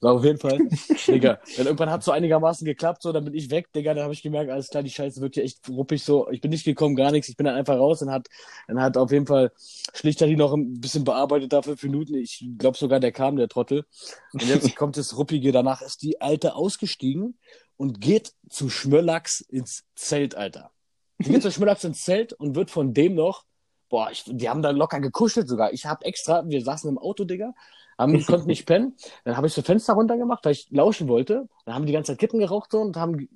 [0.00, 0.58] So, auf jeden Fall,
[1.08, 1.40] Digga.
[1.56, 4.22] Dann irgendwann hat so einigermaßen geklappt, so, dann bin ich weg, Digga, dann habe ich
[4.22, 7.10] gemerkt, alles klar, die Scheiße wird hier echt ruppig, so, ich bin nicht gekommen, gar
[7.10, 8.28] nichts, ich bin dann einfach raus und hat,
[8.68, 9.50] dann hat auf jeden Fall
[9.92, 12.14] Schlichter die noch ein bisschen bearbeitet da fünf Minuten.
[12.14, 13.84] Ich glaube sogar, der kam, der Trottel.
[14.32, 15.52] Und jetzt kommt das Ruppige.
[15.52, 17.34] Danach ist die Alte ausgestiegen
[17.76, 20.72] und geht zu Schmöllachs ins Zelt, Alter.
[21.18, 23.44] Die geht zu Schmöllachs ins Zelt und wird von dem noch,
[23.88, 25.72] boah, ich, die haben da locker gekuschelt sogar.
[25.72, 27.54] Ich habe extra, wir saßen im Auto, Digga,
[27.98, 28.94] haben, konnten nicht pennen.
[29.24, 31.48] Dann habe ich so Fenster runtergemacht, weil ich lauschen wollte.
[31.64, 33.28] Dann haben die ganze Zeit Kippen geraucht so und haben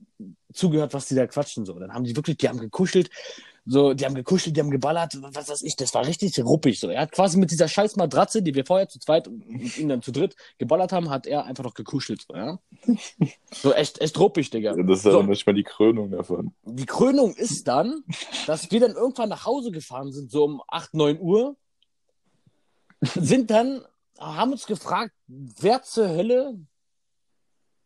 [0.53, 1.79] zugehört, was die da quatschen so.
[1.79, 3.11] Dann haben die wirklich, die haben gekuschelt,
[3.67, 6.89] so, die haben gekuschelt, die haben geballert, was weiß ich, das war richtig ruppig so.
[6.89, 9.45] Er hat quasi mit dieser scheiß Matratze, die wir vorher zu zweit und
[9.79, 12.59] ihn dann zu dritt geballert haben, hat er einfach noch gekuschelt, so, ja.
[13.53, 14.77] So echt, echt ruppig, Digga.
[14.77, 15.11] Ja, das ist So.
[15.11, 16.53] aber manchmal die Krönung davon.
[16.65, 18.03] Die Krönung ist dann,
[18.47, 21.57] dass wir dann irgendwann nach Hause gefahren sind, so um 8, 9 Uhr,
[23.03, 23.83] sind dann,
[24.21, 26.59] haben uns gefragt, wer zur Hölle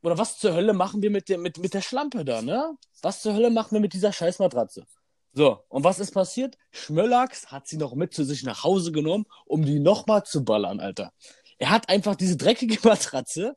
[0.03, 2.77] oder was zur Hölle machen wir mit der, mit, mit der Schlampe da, ne?
[3.01, 4.85] Was zur Hölle machen wir mit dieser scheiß Matratze?
[5.33, 6.57] So, und was ist passiert?
[6.70, 10.79] Schmöllax hat sie noch mit zu sich nach Hause genommen, um die nochmal zu ballern,
[10.79, 11.12] Alter.
[11.59, 13.57] Er hat einfach diese dreckige Matratze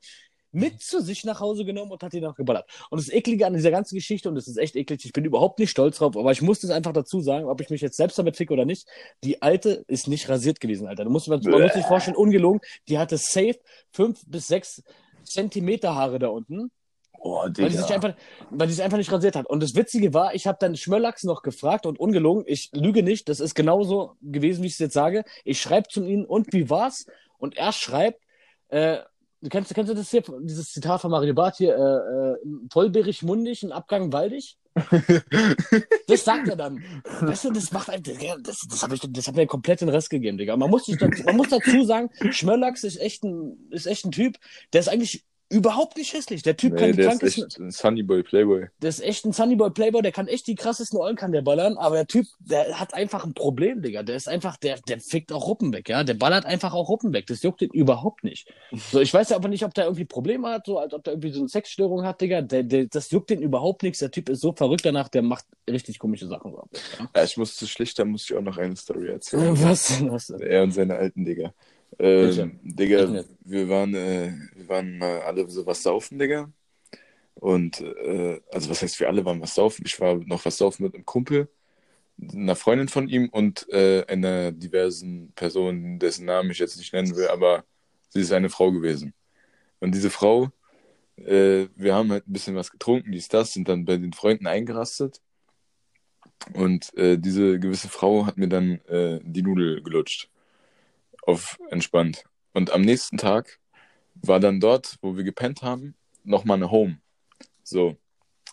[0.58, 2.68] mit zu sich nach Hause genommen und hat die noch geballert.
[2.90, 5.60] Und das Eklige an dieser ganzen Geschichte, und das ist echt eklig, ich bin überhaupt
[5.60, 8.18] nicht stolz drauf, aber ich muss das einfach dazu sagen, ob ich mich jetzt selbst
[8.18, 8.88] damit ficke oder nicht,
[9.24, 11.04] die alte ist nicht rasiert gewesen, Alter.
[11.04, 13.60] Du musst, man muss sich vorstellen, ungelogen, die hatte safe
[13.92, 14.84] fünf bis sechs
[15.24, 16.72] Zentimeter Haare da unten.
[17.20, 17.96] Oh, Weil die, sich Digga.
[17.96, 18.14] einfach,
[18.52, 19.48] weil die sich einfach nicht rasiert hat.
[19.48, 23.28] Und das Witzige war, ich habe dann Schmöllachs noch gefragt und ungelogen, ich lüge nicht,
[23.28, 25.24] das ist genauso gewesen, wie ich es jetzt sage.
[25.44, 27.08] Ich schreibe zu ihm, und wie war's?
[27.40, 28.22] Und er schreibt,
[28.70, 29.00] äh,
[29.42, 32.36] du kennst, kennst du das hier, dieses Zitat von Mario Barth hier, äh, äh,
[32.72, 34.58] vollbeerig mundig, ein Abgang waldig?
[36.08, 36.82] Das sagt er dann.
[37.20, 40.38] Weißt du, das macht das, das, hab ich, das hat mir komplett den Rest gegeben,
[40.38, 40.56] Digga.
[40.56, 44.12] Man muss, sich dazu, man muss dazu sagen, Schmöllachs ist echt ein, ist echt ein
[44.12, 44.38] Typ,
[44.72, 46.42] der ist eigentlich überhaupt nicht hässlich.
[46.44, 48.68] Der Typ Nee, kann die der ist krankesten, echt ein Sunnyboy Playboy.
[48.82, 51.78] der ist echt ein Sunnyboy Playboy, der kann echt die krassesten Eulen kann der ballern,
[51.78, 54.04] aber der Typ, der hat einfach ein Problem, Digga.
[54.04, 56.04] Der ist einfach, der, der fickt auch Ruppen weg, ja.
[56.04, 57.28] Der ballert einfach auch Ruppen weg.
[57.28, 58.52] Das juckt ihn überhaupt nicht.
[58.92, 61.14] So, ich weiß ja aber nicht, ob der irgendwie Probleme hat, so als ob der
[61.14, 62.42] irgendwie so eine Sexstörung hat, Digga.
[62.42, 64.00] Der, der, das juckt ihn überhaupt nichts.
[64.00, 66.52] Der Typ ist so verrückt danach, der macht richtig komische Sachen.
[66.52, 66.64] So.
[67.00, 67.10] Ja.
[67.16, 69.62] Ja, ich muss zu schlichter, muss ich auch noch eine Story erzählen.
[69.64, 70.12] Was denn?
[70.12, 70.40] Was denn?
[70.42, 71.54] Er und seine alten Digga.
[72.00, 76.52] Ähm, Digga, wir waren, äh, wir waren mal alle so was saufen, Digga.
[77.36, 79.84] Und, äh, also was heißt, wir alle waren was saufen.
[79.86, 81.50] Ich war noch was saufen mit einem Kumpel,
[82.34, 87.16] einer Freundin von ihm und äh, einer diversen Person, dessen Namen ich jetzt nicht nennen
[87.16, 87.64] will, aber
[88.10, 89.14] sie ist eine Frau gewesen.
[89.80, 90.50] Und diese Frau,
[91.18, 94.48] äh, wir haben halt ein bisschen was getrunken, dies, das, sind dann bei den Freunden
[94.48, 95.22] eingerastet.
[96.54, 100.30] Und äh, diese gewisse Frau hat mir dann äh, die Nudel gelutscht.
[101.28, 102.24] Auf entspannt.
[102.54, 103.60] Und am nächsten Tag
[104.16, 107.00] war dann dort, wo wir gepennt haben, nochmal eine Home.
[107.64, 107.98] So.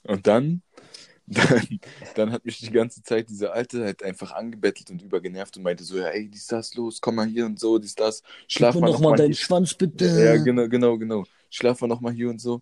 [0.03, 0.63] Und dann,
[1.27, 1.81] dann,
[2.17, 5.85] dann hat mich die ganze Zeit diese Alte halt einfach angebettelt und übergenervt und meinte
[5.85, 8.83] so, ja, ey, dies, das, los, komm mal hier und so, dies, das, schlaf Gib
[8.83, 9.37] mal mir noch deinen hier.
[9.37, 10.07] Schwanz, bitte.
[10.07, 11.25] Ja, genau, genau, genau.
[11.49, 12.61] Schlaf mal noch mal hier und so.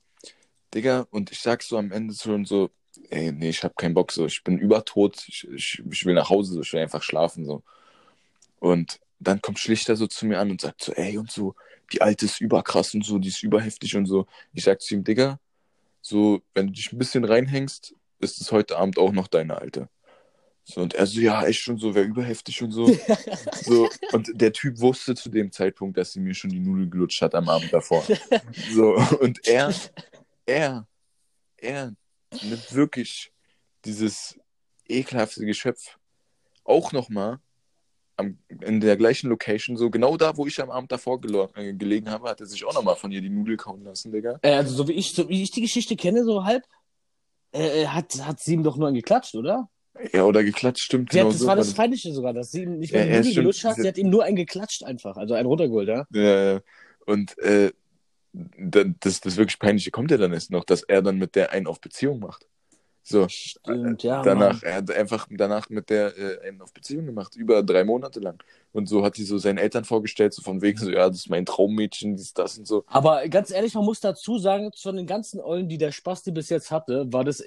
[0.74, 2.70] Digga, und ich sag so am Ende schon so,
[3.08, 6.28] ey, nee, ich hab keinen Bock so, ich bin übertot, ich, ich, ich will nach
[6.28, 7.62] Hause, so, ich will einfach schlafen so.
[8.60, 11.54] Und dann kommt Schlichter so zu mir an und sagt so, ey und so,
[11.92, 14.26] die alte ist überkrass und so, die ist überheftig und so.
[14.52, 15.38] Ich sag zu ihm, Digga,
[16.00, 19.88] so, wenn du dich ein bisschen reinhängst, ist es heute Abend auch noch deine alte.
[20.64, 22.86] So, und er so, ja, echt schon so, wäre überheftig und so.
[23.62, 23.88] so.
[24.12, 27.34] Und der Typ wusste zu dem Zeitpunkt, dass sie mir schon die Nudel gelutscht hat
[27.34, 28.04] am Abend davor.
[28.72, 29.74] So, und er,
[30.46, 30.86] er,
[31.56, 31.94] er
[32.42, 33.32] nimmt wirklich
[33.84, 34.38] dieses
[34.88, 35.98] ekelhafte Geschöpf
[36.64, 37.40] auch nochmal
[38.18, 41.20] in der gleichen Location, so genau da, wo ich am Abend davor
[41.56, 44.38] äh, gelegen habe, hat er sich auch nochmal von ihr die Nudel kauen lassen, Digga.
[44.42, 46.64] Äh, also, so wie ich, so wie ich die Geschichte kenne, so halb,
[47.52, 49.68] äh, hat, hat sie ihm doch nur geklatscht, oder?
[50.12, 51.12] Ja, oder geklatscht, stimmt.
[51.12, 53.12] Sie genau hat, das so, war das Feindliche sogar, dass sie ihm nicht mehr ja,
[53.12, 56.06] die Nudel gelutscht hat, sie hat ihm nur einen geklatscht einfach, also einen runtergeholt, ja?
[56.10, 56.60] Ja, ja.
[57.06, 57.72] Und, äh,
[58.32, 61.66] das, das wirklich Peinliche kommt ja dann erst noch, dass er dann mit der einen
[61.66, 62.46] auf Beziehung macht.
[63.02, 63.26] So.
[63.28, 64.22] Stimmt, ja.
[64.22, 64.70] Danach, Mann.
[64.70, 68.42] er hat einfach danach mit der äh, einen auf Beziehung gemacht, über drei Monate lang.
[68.72, 71.30] Und so hat sie so seinen Eltern vorgestellt, so von wegen so, ja, das ist
[71.30, 72.84] mein Traummädchen, dies, das und so.
[72.86, 76.48] Aber ganz ehrlich, man muss dazu sagen, von den ganzen Eulen, die der Spasti bis
[76.48, 77.42] jetzt hatte, war das,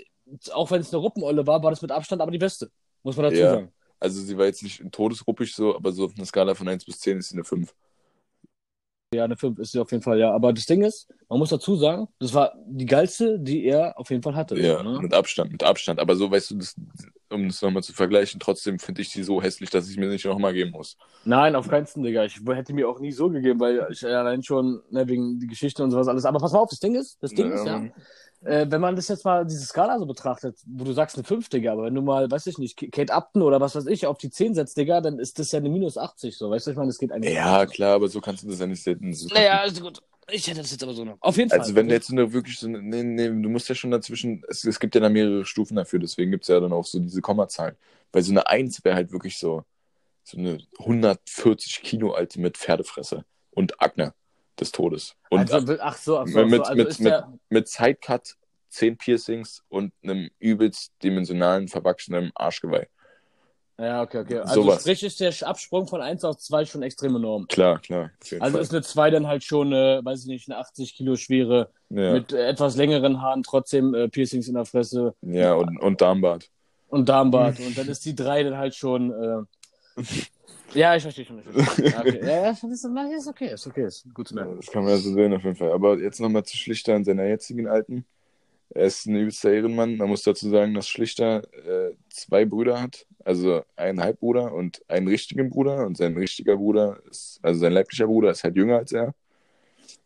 [0.51, 2.69] auch wenn es eine Ruppeneule war, war das mit Abstand aber die beste.
[3.03, 3.51] Muss man dazu ja.
[3.51, 3.71] sagen.
[3.99, 6.99] Also sie war jetzt nicht todesruppig so, aber so auf einer Skala von 1 bis
[6.99, 7.73] 10 ist sie eine 5.
[9.15, 10.31] Ja, eine 5 ist sie auf jeden Fall, ja.
[10.31, 14.09] Aber das Ding ist, man muss dazu sagen, das war die geilste, die er auf
[14.09, 14.59] jeden Fall hatte.
[14.59, 14.99] Ja, ne?
[15.01, 15.99] mit Abstand, mit Abstand.
[15.99, 16.75] Aber so, weißt du, das,
[17.29, 20.25] um das nochmal zu vergleichen, trotzdem finde ich sie so hässlich, dass ich mir nicht
[20.25, 20.97] nochmal geben muss.
[21.23, 22.25] Nein, auf keinen Fall, Digga.
[22.25, 25.83] Ich hätte mir auch nie so gegeben, weil ich allein schon, ne, wegen die Geschichte
[25.83, 26.25] und sowas alles.
[26.25, 27.83] Aber pass mal auf, das Ding ist, das Ding ja, ist, ja,
[28.45, 31.49] äh, wenn man das jetzt mal, diese Skala so betrachtet, wo du sagst eine 5,
[31.49, 34.17] Digga, aber wenn du mal, weiß ich nicht, Kate Upton oder was weiß ich, auf
[34.17, 36.77] die 10 setzt, Digga, dann ist das ja eine minus 80, so, weißt du, ich
[36.77, 37.33] meine, das geht eigentlich.
[37.33, 37.73] Ja, nicht.
[37.73, 39.13] klar, aber so kannst du das ja nicht sehen.
[39.13, 40.01] So naja, also gut.
[40.31, 41.17] Ich hätte das jetzt aber so noch.
[41.19, 41.59] Auf jeden Fall.
[41.59, 44.63] Also wenn du jetzt nur wirklich so, nee, nee, du musst ja schon dazwischen, es,
[44.63, 47.21] es gibt ja da mehrere Stufen dafür, deswegen gibt es ja dann auch so diese
[47.21, 47.75] Kommazahlen.
[48.11, 49.63] Weil so eine 1 wäre halt wirklich so,
[50.23, 54.13] so eine 140 Kilo alte mit Pferdefresse und Akne
[54.59, 55.15] des Todes.
[55.29, 58.35] Und also, ach so, ach so, mit, also mit, mit, mit Sidecut,
[58.69, 62.87] 10 Piercings und einem übelst dimensionalen, verwachsenen Arschgeweih.
[63.77, 64.37] Ja, okay, okay.
[64.39, 64.81] Also Sowas.
[64.81, 67.45] sprich ist der Absprung von 1 auf 2 schon extrem enorm.
[67.47, 68.11] Klar, klar.
[68.39, 68.61] Also Fall.
[68.61, 72.13] ist eine 2 dann halt schon, äh, weiß ich nicht, eine 80 Kilo schwere, ja.
[72.13, 75.13] mit etwas längeren Haaren, trotzdem äh, Piercings in der Fresse.
[75.21, 76.49] Ja, und, und Darmbart.
[76.87, 77.59] Und Darmbart.
[77.65, 80.01] und dann ist die 3 dann halt schon, äh,
[80.75, 81.37] ja, ich verstehe schon.
[81.37, 82.19] Ja, okay.
[82.21, 82.85] ja, ja, ist, ist
[83.27, 84.57] okay, ist okay, ist gut zu merken.
[84.57, 85.71] Das kann man ja so sehen auf jeden Fall.
[85.71, 88.05] Aber jetzt nochmal zu Schlichter und seiner jetzigen Alten.
[88.69, 89.97] Er ist ein übelster Ehrenmann.
[89.97, 93.05] Man muss dazu sagen, dass Schlichter äh, zwei Brüder hat.
[93.23, 95.85] Also einen Halbbruder und einen richtigen Bruder.
[95.85, 99.13] Und sein richtiger Bruder, ist, also sein leiblicher Bruder, ist halt jünger als er.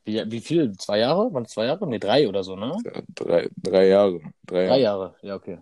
[0.05, 0.71] Wie, wie viel?
[0.77, 1.33] Zwei Jahre?
[1.33, 1.87] Waren es zwei Jahre?
[1.87, 2.77] Ne, drei oder so, ne?
[2.85, 4.19] Ja, drei, drei Jahre.
[4.45, 4.81] Drei, drei Jahre.
[4.81, 5.57] Jahre, ja, okay.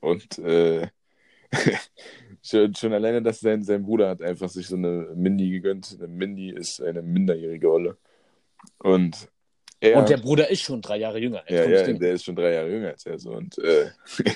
[0.00, 0.88] Und äh,
[2.44, 5.96] schon, schon alleine, dass sein, sein Bruder hat einfach sich so eine Mindi gegönnt.
[5.98, 7.96] Eine Mindi ist eine minderjährige Olle.
[8.78, 9.28] Und
[9.80, 11.42] er, und der Bruder ist schon drei Jahre jünger.
[11.48, 13.18] Ja, ja, der ist schon drei Jahre jünger als er.
[13.18, 13.32] So.
[13.32, 13.90] Und äh,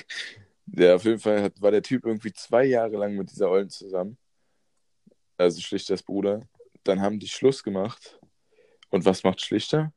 [0.65, 3.69] der auf jeden Fall hat, war der Typ irgendwie zwei Jahre lang mit dieser Ollen
[3.69, 4.17] zusammen.
[5.37, 6.47] Also Schlichters Bruder.
[6.83, 8.19] Dann haben die Schluss gemacht.
[8.89, 9.93] Und was macht Schlichter?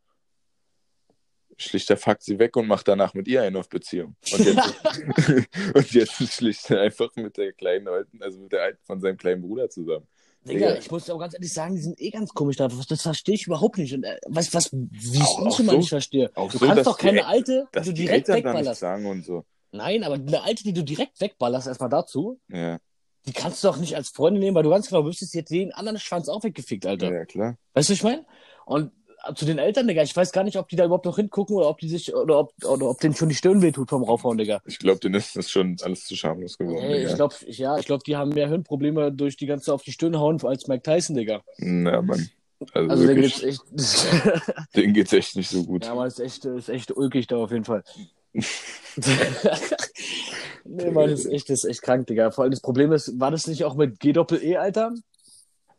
[1.62, 4.16] Schlichter fuckt sie weg und macht danach mit ihr eine auf Beziehung.
[4.32, 4.74] Und jetzt,
[5.74, 9.16] und jetzt ist Schlichter einfach mit der kleinen Alten, also mit der Alten von seinem
[9.16, 10.06] kleinen Bruder zusammen.
[10.44, 12.68] Digga, ich muss auch ganz ehrlich sagen, die sind eh ganz komisch da.
[12.68, 13.94] Das verstehe ich überhaupt nicht.
[13.94, 16.30] Und äh, was, was, wie auch, ich immer so, nicht verstehe.
[16.34, 18.80] Du so, kannst doch keine alte, die du direkt die wegballerst.
[18.80, 19.44] Sagen und so.
[19.70, 22.40] Nein, aber eine alte, die du direkt wegballerst, erstmal dazu.
[22.48, 22.78] Ja.
[23.26, 25.50] Die kannst du doch nicht als Freundin nehmen, weil du ganz genau wüsstest, sie hat
[25.50, 27.12] den anderen Schwanz auch weggefickt, Alter.
[27.12, 27.56] Ja, klar.
[27.74, 28.26] Weißt du, was ich meine?
[28.66, 28.90] Und
[29.34, 31.68] zu den Eltern, Digga, ich weiß gar nicht, ob die da überhaupt noch hingucken oder
[31.68, 34.60] ob die sich, oder ob, oder ob denen schon die Stirn wehtut vom Raufhauen, Digga.
[34.66, 36.82] Ich glaube, denen ist das schon alles zu schamlos geworden.
[36.82, 39.92] Hey, ich glaube, ja, ich glaube, die haben mehr Hirnprobleme durch die ganze auf die
[39.92, 41.42] Stirn hauen als Mike Tyson, Digga.
[41.58, 42.28] Na, Mann.
[42.74, 43.62] Also, also denen geht's echt.
[44.76, 45.84] denen geht's echt nicht so gut.
[45.84, 47.82] Ja, aber ist echt, ist echt ulkig da auf jeden Fall.
[50.64, 52.30] nee, Mann, das ist echt, das ist echt krank, Digga.
[52.30, 54.94] Vor allem das Problem ist, war das nicht auch mit G-Doppel-E, Alter?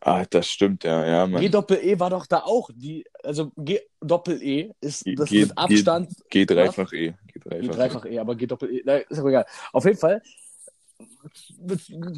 [0.06, 1.40] Ah, das stimmt, ja, ja, Mann.
[1.42, 2.70] G-Doppel-E war doch da auch.
[2.76, 6.10] Die, also G-Doppel-E ist das G, mit Abstand.
[6.30, 7.14] G, dreifach E.
[7.28, 9.46] G dreifach E, aber G-Doppel-E, ist aber egal.
[9.72, 10.22] Auf jeden Fall.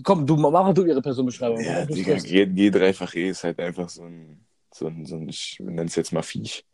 [0.04, 1.64] Komm, du mach du ihre Personenbeschreibung.
[1.64, 5.30] Ja, Digga, G, G dreifach E ist halt einfach so ein, so ein, so ein
[5.30, 6.66] ich nenne es jetzt mal Viech.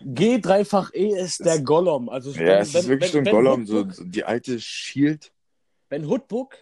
[0.00, 2.08] G dreifach E ist der Gollum.
[2.08, 5.30] Also, ja, wenn, es ist wirklich wenn, so ein Gollum, so, so die alte Shield.
[5.90, 6.56] Wenn Hoodbook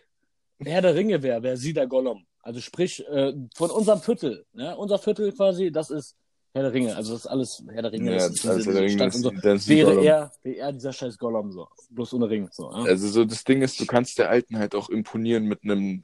[0.64, 2.25] Herr der Ringe wäre, wäre sie der Gollum.
[2.46, 4.76] Also sprich, äh, von unserem Viertel, ne?
[4.76, 6.14] unser Viertel quasi, das ist
[6.54, 6.94] Herr der Ringe.
[6.94, 8.12] Also das ist alles Herr der Ringe.
[8.12, 9.68] Ja, das ist diese, diese Stadt und so.
[9.68, 11.66] wäre, er, wäre er dieser scheiß Gollum so.
[11.90, 12.48] Bloß ohne Ring.
[12.52, 12.84] So, ja?
[12.84, 16.02] Also so das Ding ist, du kannst der Alten halt auch imponieren mit einem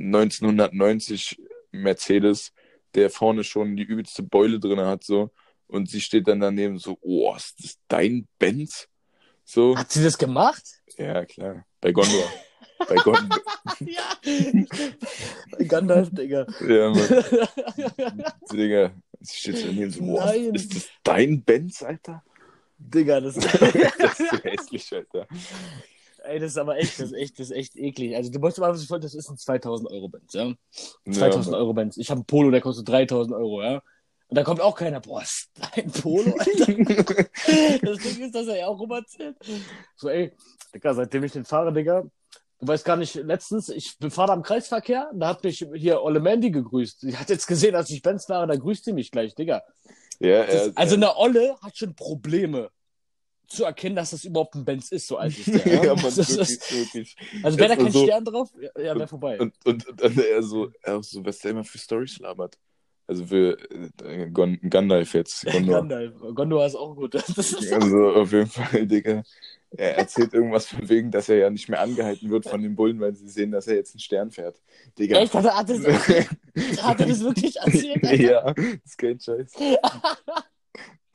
[0.00, 2.52] 1990 Mercedes,
[2.96, 5.30] der vorne schon die übelste Beule drin hat, so.
[5.68, 8.88] Und sie steht dann daneben so, oh, ist das dein Benz?
[9.44, 9.78] So.
[9.78, 10.64] Hat sie das gemacht?
[10.98, 11.64] Ja, klar.
[11.80, 12.28] Bei Gondor.
[12.78, 13.38] Bei Gondor.
[13.80, 15.66] ja.
[15.66, 16.46] Gandalf, Digga.
[16.66, 17.24] Ja, Mann.
[18.52, 18.92] Digga.
[19.20, 20.54] Sie steht so daneben so, Nein.
[20.54, 22.22] ist das dein Benz, Alter?
[22.78, 23.34] Digga, das,
[23.98, 25.26] Das ist so hässlich, Alter.
[26.24, 28.14] ey, das ist aber echt, das ist echt, das ist echt eklig.
[28.14, 30.52] Also du musst mal, was ich wollte, das ist ein 2000 Euro Benz, ja?
[31.10, 31.96] 2000 ja, Euro Benz.
[31.96, 33.82] Ich habe einen Polo, der kostet 3000 Euro, ja?
[34.28, 36.72] Und da kommt auch keiner, boah, ist dein Polo, Alter?
[37.82, 39.36] das Ding ist, dass er ja auch rum erzählt.
[39.94, 40.32] So, ey,
[40.74, 42.04] Digga, seitdem ich den fahre, Digga,
[42.60, 46.50] du weißt gar nicht, letztens, ich fahre am Kreisverkehr, da hat mich hier Olle Mandy
[46.50, 47.00] gegrüßt.
[47.00, 49.62] Sie hat jetzt gesehen, dass ich Benz fahre, da grüßt sie mich gleich, Digga.
[50.20, 52.70] ja, Das, ja, also eine Olle hat schon Probleme
[53.48, 55.66] zu erkennen, dass das überhaupt ein Benz ist, so alt ist der.
[55.74, 55.94] ja, Ja?
[55.94, 57.16] Mann, Das wirklich, ist, wirklich.
[57.44, 59.38] also wäre da kein so- Stern drauf, ja, wäre vorbei.
[59.38, 62.56] Und, und, und dann er so, er so, was der immer für Storys labert.
[63.08, 63.56] Also für
[64.04, 65.44] äh, Gon Gandalf jetzt.
[65.52, 65.76] Gondor.
[65.76, 66.14] Gandalf.
[66.34, 67.14] Gondor ist auch gut.
[67.36, 69.22] Das Also auf jeden Fall, Digga.
[69.70, 73.00] Er erzählt irgendwas von wegen, dass er ja nicht mehr angehalten wird von den Bullen,
[73.00, 74.60] weil sie sehen, dass er jetzt einen Stern fährt.
[74.98, 75.18] Digga.
[75.18, 75.34] echt?
[75.34, 75.78] Hat er, hat, er,
[76.82, 78.04] hat er das wirklich erzählt?
[78.04, 78.22] Alter?
[78.22, 79.52] ja, das ist kein Scheiß.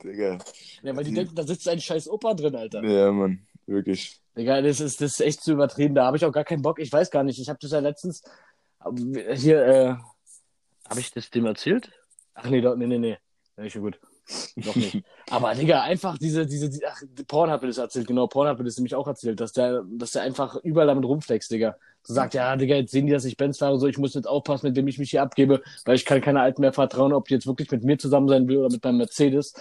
[0.02, 0.38] Digga.
[0.82, 2.82] Ja, weil die denken, da sitzt ein scheiß Opa drin, Alter.
[2.84, 4.20] Ja, Mann, wirklich.
[4.36, 5.94] Digga, das ist, das ist echt zu übertrieben.
[5.94, 6.78] Da habe ich auch gar keinen Bock.
[6.78, 7.38] Ich weiß gar nicht.
[7.38, 8.22] Ich habe das ja letztens
[9.34, 9.94] hier, äh,
[10.92, 11.90] habe ich das dem erzählt?
[12.34, 13.18] Ach nee, doch, nee, nee, nee.
[13.56, 13.98] Ja, schon gut.
[14.56, 15.02] Noch nicht.
[15.30, 18.58] Aber Digga, einfach diese, diese, die, ach, Porn hat mir das erzählt, genau, Porn hat
[18.58, 21.76] mir das nämlich auch erzählt, dass der, dass der einfach überall damit rumflext, Digga.
[22.04, 24.66] Sagt, ja, Digga, jetzt sehen die, dass ich Benz fahre, so, ich muss jetzt aufpassen,
[24.66, 27.34] mit wem ich mich hier abgebe, weil ich kann keiner Alten mehr vertrauen, ob die
[27.34, 29.54] jetzt wirklich mit mir zusammen sein will oder mit meinem Mercedes.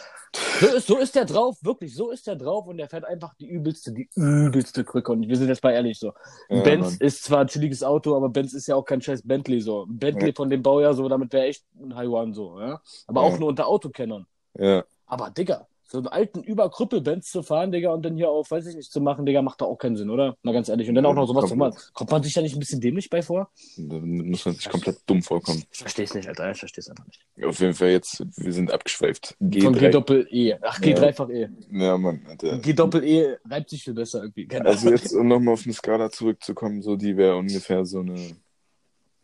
[0.59, 3.33] So ist, so ist der drauf, wirklich, so ist der drauf und der fährt einfach
[3.35, 6.13] die übelste, die übelste Krücke und wir sind jetzt mal ehrlich so.
[6.49, 6.97] Ja, Benz Mann.
[6.99, 9.83] ist zwar ein chilliges Auto, aber Benz ist ja auch kein scheiß Bentley so.
[9.83, 10.33] Ein Bentley Ja.
[10.35, 12.81] von dem Baujahr so, damit wäre echt ein High-One so, ja.
[13.07, 13.27] Aber Ja.
[13.27, 14.25] auch nur unter Autokennern.
[14.57, 14.83] Ja.
[15.05, 18.75] Aber Digga, so einen alten Überkrüppel-Benz zu fahren, Digga, und dann hier auf, weiß ich
[18.77, 20.37] nicht, zu machen, Digga, macht da auch keinen Sinn, oder?
[20.41, 20.87] Mal ganz ehrlich.
[20.87, 21.77] Und dann auch noch sowas zu machen.
[21.93, 23.51] Kommt man sich da nicht ein bisschen dämlich bei vor?
[23.77, 25.63] Da muss man sich komplett dumm vorkommen.
[25.69, 26.49] Ich versteh's nicht, Alter.
[26.51, 27.19] Ich versteh's einfach nicht.
[27.45, 29.35] Auf jeden Fall jetzt, wir sind abgeschweift.
[29.37, 29.79] Von G3.
[29.79, 30.55] G-Doppel-E.
[30.61, 30.81] Ach, Ja.
[30.81, 31.49] G-Dreifach-E.
[31.71, 32.25] Ja, Mann.
[32.25, 32.57] Alter.
[32.59, 34.47] G-Doppel-E reibt sich viel besser irgendwie.
[34.47, 34.97] Keine Also Ahnung.
[34.97, 38.15] jetzt, um nochmal auf eine Skala zurückzukommen, so die wäre ungefähr so eine.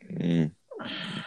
[0.06, 0.52] Hm,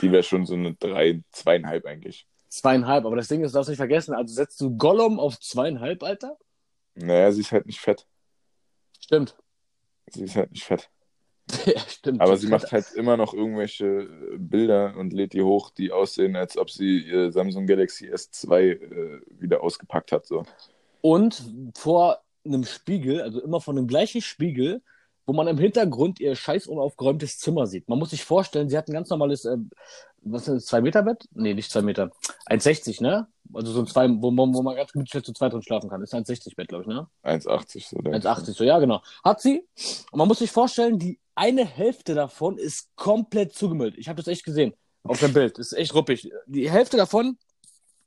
[0.00, 2.26] Die wäre schon so eine drei, zweieinhalb eigentlich.
[2.50, 3.06] Zweieinhalb.
[3.06, 4.14] Aber das Ding ist, darfst du nicht vergessen.
[4.14, 6.36] Also setzt du Gollum auf zweieinhalb, Alter?
[6.94, 8.06] Naja, sie ist halt nicht fett.
[8.98, 9.36] Stimmt.
[10.10, 10.90] Sie ist halt nicht fett.
[11.66, 12.20] ja, stimmt.
[12.20, 16.36] Aber sie macht halt immer noch irgendwelche äh, Bilder und lädt die hoch, die aussehen,
[16.36, 20.26] als ob sie ihr Samsung Galaxy S2 äh, wieder ausgepackt hat.
[20.26, 20.44] So.
[21.00, 21.42] Und
[21.76, 24.82] vor einem Spiegel, also immer von dem gleichen Spiegel,
[25.26, 27.88] wo man im Hintergrund ihr scheiß unaufgeräumtes Zimmer sieht.
[27.88, 29.58] Man muss sich vorstellen, sie hat ein ganz normales, äh,
[30.22, 31.24] was ist das, zwei Meter Bett?
[31.32, 32.10] Nee, nicht zwei Meter.
[32.46, 33.26] 1,60, ne?
[33.52, 36.02] Also so ein zwei, wo, man- wo man ganz gemütlich zu zweit drin schlafen kann.
[36.02, 37.08] Ist 1,60 Bett, glaube ich, ne?
[37.24, 37.96] 1,80 so.
[38.02, 38.24] denke ich.
[38.24, 39.02] 1,80, so, ja, genau.
[39.24, 39.64] Hat sie.
[40.12, 43.96] Und man muss sich vorstellen, die eine Hälfte davon ist komplett zugemüllt.
[43.98, 45.58] Ich habe das echt gesehen auf dem Bild.
[45.58, 46.30] Das ist echt ruppig.
[46.46, 47.38] Die Hälfte davon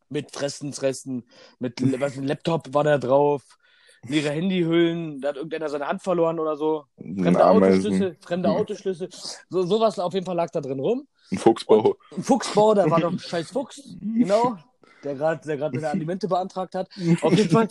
[0.09, 1.23] mit Fressensresten,
[1.59, 3.57] mit was, ein Laptop war da drauf,
[4.07, 6.85] leere Handyhüllen, da hat irgendeiner seine Hand verloren oder so.
[6.97, 8.55] Fremde Autoschlüssel, fremde Mhm.
[8.55, 9.09] Autoschlüssel.
[9.49, 11.07] So, sowas auf jeden Fall lag da drin rum.
[11.31, 11.95] ein Fuchsbau.
[12.15, 14.57] Ein Fuchsbau, da war noch ein scheiß Fuchs, genau,
[15.03, 16.89] der gerade der gerade seine Alimente beantragt hat.
[17.21, 17.67] Auf jeden Fall.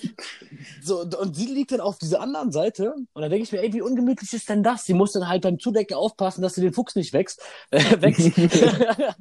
[0.82, 3.72] So, und sie liegt dann auf dieser anderen Seite und da denke ich mir, ey,
[3.72, 4.84] wie ungemütlich ist denn das?
[4.84, 7.40] Sie muss dann halt beim Zudecken aufpassen, dass sie den Fuchs nicht wächst.
[7.70, 8.32] Äh, wächst.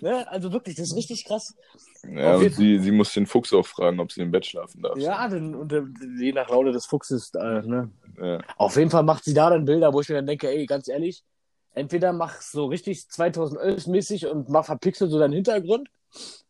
[0.00, 0.30] ne?
[0.30, 1.54] Also wirklich, das ist richtig krass.
[2.08, 4.82] Ja, Auf und sie, sie muss den Fuchs auch fragen, ob sie im Bett schlafen
[4.82, 4.98] darf.
[4.98, 5.82] Ja, denn, und äh,
[6.18, 7.90] je nach Laune des Fuchses, äh, ne?
[8.20, 8.38] Ja.
[8.56, 10.88] Auf jeden Fall macht sie da dann Bilder, wo ich mir dann denke, ey, ganz
[10.88, 11.24] ehrlich,
[11.74, 15.88] entweder mach so richtig 2011 mäßig und mach verpixelt so deinen Hintergrund.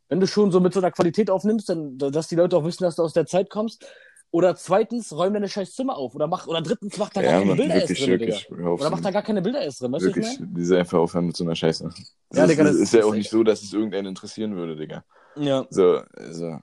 [0.09, 2.85] Wenn du schon so mit so einer Qualität aufnimmst, dann, dass die Leute auch wissen,
[2.85, 3.87] dass du aus der Zeit kommst.
[4.35, 6.17] Oder zweitens, räum deine scheiß Zimmer auf.
[6.17, 8.49] Oder mach, oder drittens, mach da gar Ja, keine Mann, Bilder erst wirklich, drin, wirklich.
[8.49, 8.73] Digga.
[8.73, 10.99] Oder mach da gar keine Bilder erst drin, weißt du, was ich Wirklich, diese einfach
[10.99, 11.85] aufhören mit so einer Scheiße.
[11.85, 12.03] Das
[12.37, 14.57] Ja, ist, Digga, das ist ja ist auch echt- nicht so, dass es irgendeinen interessieren
[14.57, 15.05] würde, Digga.
[15.37, 16.59] Ja, So, also,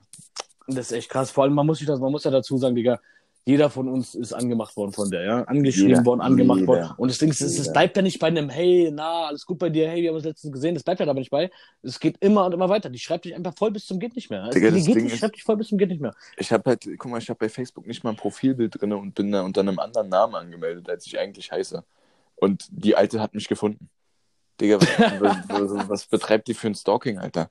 [0.68, 1.32] das ist echt krass.
[1.32, 3.00] Vor allem, man muss sich das, man muss ja dazu sagen, Digga,
[3.44, 5.42] jeder von uns ist angemacht worden von der, ja?
[5.46, 6.06] Angeschrieben Jeder.
[6.06, 6.68] worden, angemacht Jeder.
[6.68, 6.94] worden.
[6.98, 9.70] Und das Ding ist, es, bleibt ja nicht bei einem, hey, na, alles gut bei
[9.70, 11.50] dir, hey, wir haben uns letztens gesehen, das bleibt ja dabei nicht bei.
[11.82, 12.90] Es geht immer und immer weiter.
[12.92, 14.48] Die schreibt dich einfach voll bis zum geht nicht mehr.
[14.50, 16.14] Digga, die geht nicht, ist- schreibt dich voll bis zum geht nicht mehr.
[16.38, 19.16] ich habe halt, guck mal, ich habe bei Facebook nicht mal ein Profilbild drin und
[19.16, 21.84] bin da unter einem anderen Namen angemeldet, als ich eigentlich heiße.
[22.36, 23.90] Und die Alte hat mich gefunden.
[24.60, 27.50] Digga, was, was, was betreibt die für ein Stalking, Alter?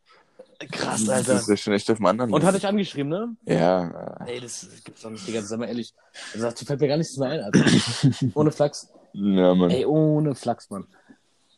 [0.71, 1.35] Krass, Das Alter.
[1.37, 2.33] ist ja schon echt auf dem anderen.
[2.33, 3.35] Und hat dich angeschrieben, ne?
[3.47, 5.95] Ja, Ey, das gibt's doch nicht, Digga, sag mal ehrlich.
[6.35, 7.65] Also, dazu fällt mir gar nichts mehr ein, Alter.
[8.35, 8.93] ohne Flachs.
[9.15, 9.71] ja, Mann.
[9.71, 10.87] Ey, ohne Flachs, Mann.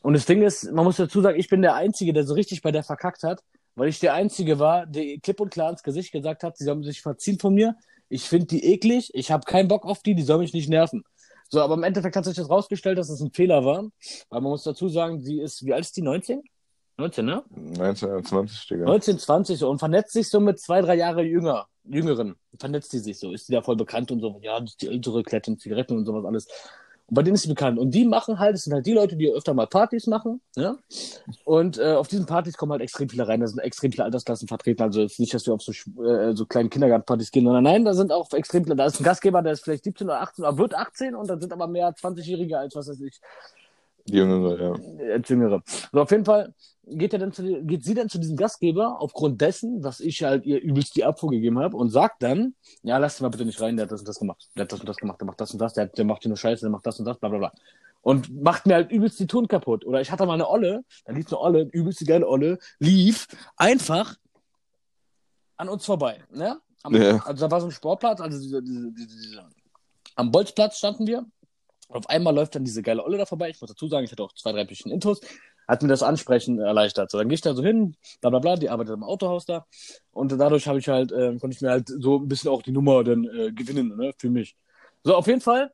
[0.02, 2.62] Und das Ding ist, man muss dazu sagen, ich bin der Einzige, der so richtig
[2.62, 3.42] bei der verkackt hat,
[3.74, 6.82] weil ich der Einzige war, der klipp und klar ins Gesicht gesagt hat, sie sollen
[6.82, 7.76] sich verziehen von mir.
[8.08, 11.04] Ich finde die eklig, ich habe keinen Bock auf die, die sollen mich nicht nerven.
[11.48, 13.82] So, aber im Endeffekt hat sich das rausgestellt, dass es das ein Fehler war.
[14.30, 16.02] Weil man muss dazu sagen, sie ist, wie alt ist die?
[16.02, 16.42] 19?
[16.98, 17.42] 19, ne?
[17.50, 18.84] 19, 20, Digga.
[18.84, 22.36] 19, 20 so und vernetzt sich so mit zwei, drei Jahre jünger, jüngeren.
[22.58, 24.38] Vernetzt die sich so, ist die da voll bekannt und so.
[24.42, 26.46] Ja, die ältere Kletten, Zigaretten und sowas alles.
[27.12, 27.78] Und bei denen ist sie bekannt.
[27.78, 30.40] Und die machen halt, das sind halt die Leute, die öfter mal Partys machen.
[30.56, 30.76] Ja?
[31.44, 33.40] Und äh, auf diesen Partys kommen halt extrem viele rein.
[33.40, 34.82] Da sind extrem viele Altersklassen vertreten.
[34.82, 37.94] Also ist nicht, dass wir auf so, äh, so kleinen Kindergartenpartys gehen, sondern nein, da
[37.94, 38.76] sind auch extrem viele.
[38.76, 41.40] Da ist ein Gastgeber, der ist vielleicht 17 oder 18 oder wird 18 und dann
[41.40, 43.20] sind aber mehr 20-Jährige als was weiß ich.
[44.06, 45.12] Die Jüngere, ja.
[45.14, 45.62] Als Jüngere.
[45.92, 49.40] So, auf jeden Fall geht, er dann zu, geht sie dann zu diesem Gastgeber aufgrund
[49.40, 53.20] dessen, dass ich halt ihr übelst die Abfuhr gegeben habe und sagt dann, ja, lass
[53.20, 54.88] ihn mal bitte nicht rein, der hat das und das gemacht, der hat das und
[54.88, 56.86] das gemacht, der macht das und das, der, der macht hier nur Scheiße, der macht
[56.86, 57.52] das und das, bla bla bla.
[58.00, 59.84] Und macht mir halt übelst die Ton kaputt.
[59.84, 63.28] Oder ich hatte mal eine Olle, da lief eine Olle, übelst die geile Olle, lief
[63.56, 64.16] einfach
[65.56, 66.18] an uns vorbei.
[66.32, 66.60] Ne?
[66.82, 67.24] Am, ja.
[67.24, 69.48] Also da war so ein Sportplatz, also diese, diese, diese, diese,
[70.16, 71.24] am Bolzplatz standen wir
[71.94, 73.50] auf einmal läuft dann diese geile Olle da vorbei.
[73.50, 75.20] Ich muss dazu sagen, ich hatte auch zwei, drei bisschen Intos.
[75.68, 77.10] Hat mir das Ansprechen erleichtert.
[77.10, 79.66] So, dann gehe ich da so hin, bla bla bla, die arbeitet im Autohaus da.
[80.10, 82.72] Und dadurch habe ich halt, äh, konnte ich mir halt so ein bisschen auch die
[82.72, 84.56] Nummer dann äh, gewinnen, ne, für mich.
[85.04, 85.72] So, auf jeden Fall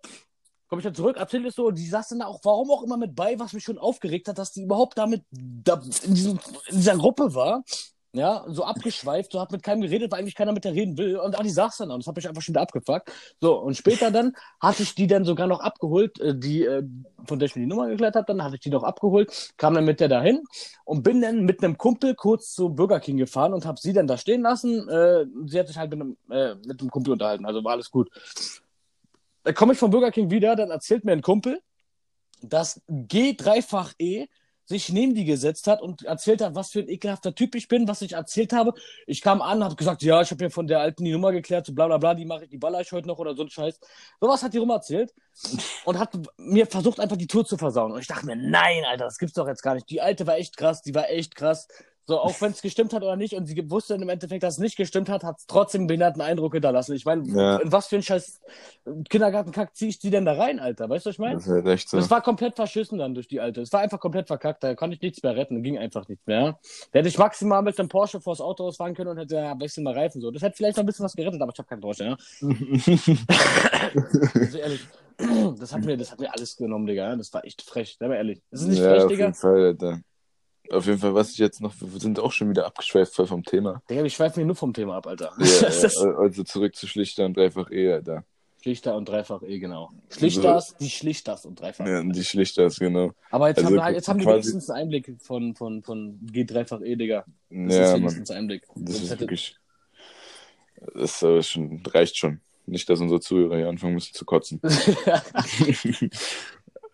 [0.68, 3.14] komme ich dann zurück, erzähle es so, die saß dann auch, warum auch immer mit
[3.14, 6.96] bei, was mich schon aufgeregt hat, dass die überhaupt damit da in, diesem, in dieser
[6.96, 7.64] Gruppe war
[8.12, 11.16] ja, so abgeschweift, so hat mit keinem geredet, weil eigentlich keiner mit der reden will.
[11.18, 13.12] Und auch die saß dann und das hat mich einfach schon wieder abgefuckt.
[13.40, 16.82] So, und später dann hatte ich die dann sogar noch abgeholt, äh, die, äh,
[17.26, 19.74] von der ich mir die Nummer geklärt habe, dann hatte ich die noch abgeholt, kam
[19.74, 20.42] dann mit der dahin
[20.84, 24.06] und bin dann mit einem Kumpel kurz zu Burger King gefahren und habe sie dann
[24.06, 24.88] da stehen lassen.
[24.88, 27.90] Äh, sie hat sich halt mit einem, äh, mit einem Kumpel unterhalten, also war alles
[27.90, 28.08] gut.
[29.44, 31.60] Da komme ich vom Burger King wieder, dann erzählt mir ein Kumpel,
[32.40, 34.28] dass G3-fach-E
[34.68, 37.88] sich neben die gesetzt hat und erzählt hat, was für ein ekelhafter Typ ich bin,
[37.88, 38.74] was ich erzählt habe.
[39.06, 41.64] Ich kam an, habe gesagt, ja, ich habe mir von der alten die Nummer geklärt,
[41.64, 43.48] so bla bla bla, die mache ich, die baller ich heute noch oder so ein
[43.48, 43.80] Scheiß.
[44.20, 45.14] Sowas hat die rum erzählt
[45.86, 47.92] und hat mir versucht, einfach die Tour zu versauen.
[47.92, 49.88] Und ich dachte mir, nein, Alter, das gibt's doch jetzt gar nicht.
[49.88, 51.66] Die alte war echt krass, die war echt krass.
[52.08, 54.60] So, auch wenn es gestimmt hat oder nicht, und sie wusste im Endeffekt, dass es
[54.60, 56.94] nicht gestimmt hat, hat es trotzdem einen behinderten Eindruck hinterlassen.
[56.94, 57.58] Ich meine, ja.
[57.58, 58.40] in was für ein scheiß
[59.10, 60.88] Kindergartenkack ziehe ich die denn da rein, Alter?
[60.88, 61.34] Weißt du, was ich meine?
[61.34, 61.98] Das, ist echt so.
[61.98, 63.60] das war komplett verschissen dann durch die Alte.
[63.60, 66.58] Es war einfach komplett verkackt, da konnte ich nichts mehr retten, ging einfach nichts mehr.
[66.92, 69.84] Da hätte ich maximal mit dem Porsche vors Auto ausfahren können und hätte, ja, wechseln
[69.84, 70.30] mal Reifen so.
[70.30, 72.16] Das hätte vielleicht noch ein bisschen was gerettet, aber ich habe keinen Porsche, ja.
[74.34, 74.80] also ehrlich.
[75.58, 77.14] Das hat, mir, das hat mir alles genommen, Digga.
[77.16, 78.40] Das war echt frech, aber ehrlich.
[78.50, 79.28] Das ist nicht ja, frech, Digga.
[79.28, 80.00] Auf jeden Fall, Alter.
[80.70, 83.42] Auf jeden Fall, was ich jetzt noch, wir sind auch schon wieder abgeschweift voll vom
[83.42, 83.82] Thema.
[83.88, 85.32] Digga, wir schweifen hier nur vom Thema ab, Alter.
[85.38, 88.24] Ja, ja, also zurück zu Schlichter und Dreifach E, Alter.
[88.60, 89.90] Schlichter und Dreifach E, genau.
[90.10, 91.90] Schlichters, die Schlichters und Dreifach E.
[91.90, 93.12] Ja, die Schlichters, genau.
[93.30, 96.44] Aber jetzt also, haben wir, jetzt haben wir wenigstens einen Einblick von, von, von G
[96.44, 97.24] Dreifach E, Digga.
[97.48, 98.64] Das ja, ist wenigstens ein Einblick.
[98.74, 99.56] Das, das ist wirklich,
[100.94, 102.40] das äh, schon, reicht schon.
[102.66, 104.60] Nicht, dass unsere Zuhörer hier anfangen müssen zu kotzen.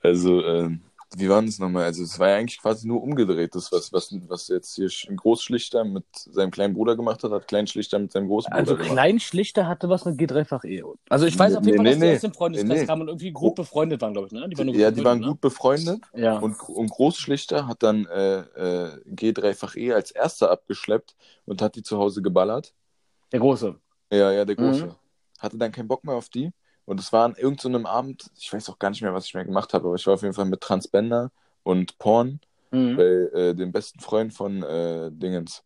[0.02, 0.82] also, ähm,
[1.16, 1.84] wie war das nochmal?
[1.84, 5.16] Also es war ja eigentlich quasi nur umgedreht, das, was, was, was jetzt hier ein
[5.16, 8.90] Großschlichter mit seinem kleinen Bruder gemacht hat, hat Kleinschlichter mit seinem großen Bruder also gemacht.
[8.90, 10.82] Also Kleinschlichter hatte was mit G3-fach-E.
[11.08, 12.86] Also ich weiß auf jeden nee, Fall, dass nee, die aus dem Freundeskreis nee.
[12.86, 14.32] kamen und irgendwie gut befreundet waren, glaube ich.
[14.32, 14.48] Ne?
[14.48, 15.28] Die waren ja, die waren ne?
[15.28, 16.00] gut befreundet.
[16.14, 16.38] Ja.
[16.38, 21.14] Und, und Großschlichter hat dann äh, äh, G3-fach-E als erster abgeschleppt
[21.44, 22.74] und hat die zu Hause geballert.
[23.32, 23.76] Der Große.
[24.10, 24.86] Ja, ja, der Große.
[24.86, 24.94] Mhm.
[25.38, 26.52] Hatte dann keinen Bock mehr auf die
[26.86, 29.34] und es war an irgendeinem so Abend, ich weiß auch gar nicht mehr, was ich
[29.34, 31.30] mehr gemacht habe, aber ich war auf jeden Fall mit Transbender
[31.62, 32.96] und Porn mhm.
[32.96, 35.62] bei äh, dem besten Freund von äh, Dingens.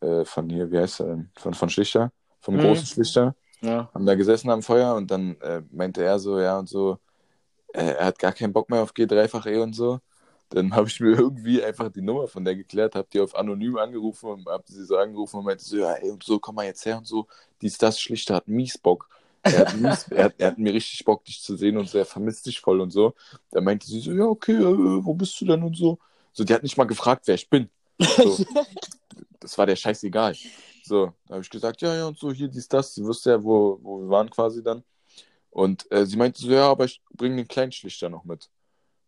[0.00, 1.30] Äh, von hier, wie heißt er denn?
[1.36, 2.60] Von, von Schlichter, vom mhm.
[2.60, 3.34] großen Schlichter.
[3.60, 3.88] Ja.
[3.94, 6.98] Haben da gesessen am Feuer und dann äh, meinte er so, ja und so,
[7.72, 10.00] äh, er hat gar keinen Bock mehr auf G3-fach-E und so.
[10.48, 13.78] Dann habe ich mir irgendwie einfach die Nummer von der geklärt, habe die auf anonym
[13.78, 16.66] angerufen und habe sie so angerufen und meinte so, ja, ey, und so, komm mal
[16.66, 17.26] jetzt her und so.
[17.62, 19.08] Dies, das, Schlichter hat mies Bock.
[19.42, 22.04] Er hat, mies, er, er hat, mir richtig Bock, dich zu sehen und so, er
[22.04, 23.14] vermisst dich voll und so.
[23.50, 25.98] Da meinte sie so, ja, okay, äh, wo bist du denn und so.
[26.32, 27.68] So, die hat nicht mal gefragt, wer ich bin.
[27.98, 28.44] So,
[29.40, 30.36] das war der scheißegal.
[30.84, 32.94] So, da habe ich gesagt, ja, ja, und so, hier, dies, das.
[32.94, 34.84] Sie wusste ja, wo, wo wir waren quasi dann.
[35.50, 38.48] Und äh, sie meinte so, ja, aber ich bringe den Kleinschlichter noch mit.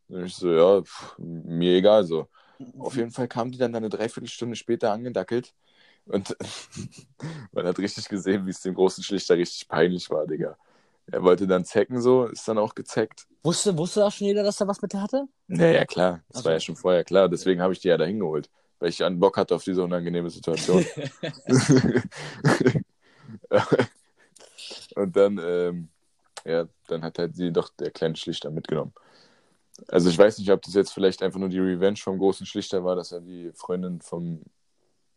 [0.09, 2.29] Und ich so, ja, pff, mir egal so.
[2.79, 5.55] Auf jeden Fall kam die dann eine Dreiviertelstunde später angedackelt
[6.07, 6.37] und
[7.53, 10.57] man hat richtig gesehen, wie es dem großen Schlichter richtig peinlich war, Digga.
[11.07, 13.27] Er wollte dann zecken so, ist dann auch gezeckt.
[13.43, 15.27] Wusste, wusste auch schon jeder, dass er was mit der hatte?
[15.49, 16.23] Ja, ja, klar.
[16.29, 16.47] Das also.
[16.47, 17.29] war ja schon vorher klar.
[17.29, 18.49] Deswegen habe ich die ja da hingeholt.
[18.79, 20.85] Weil ich einen Bock hatte auf diese unangenehme Situation.
[24.97, 25.89] Und dann, ähm,
[26.45, 28.95] ja, dann hat halt sie doch der kleine Schlichter mitgenommen.
[29.89, 32.85] Also ich weiß nicht, ob das jetzt vielleicht einfach nur die Revenge vom großen Schlichter
[32.85, 34.41] war, dass er die Freundin vom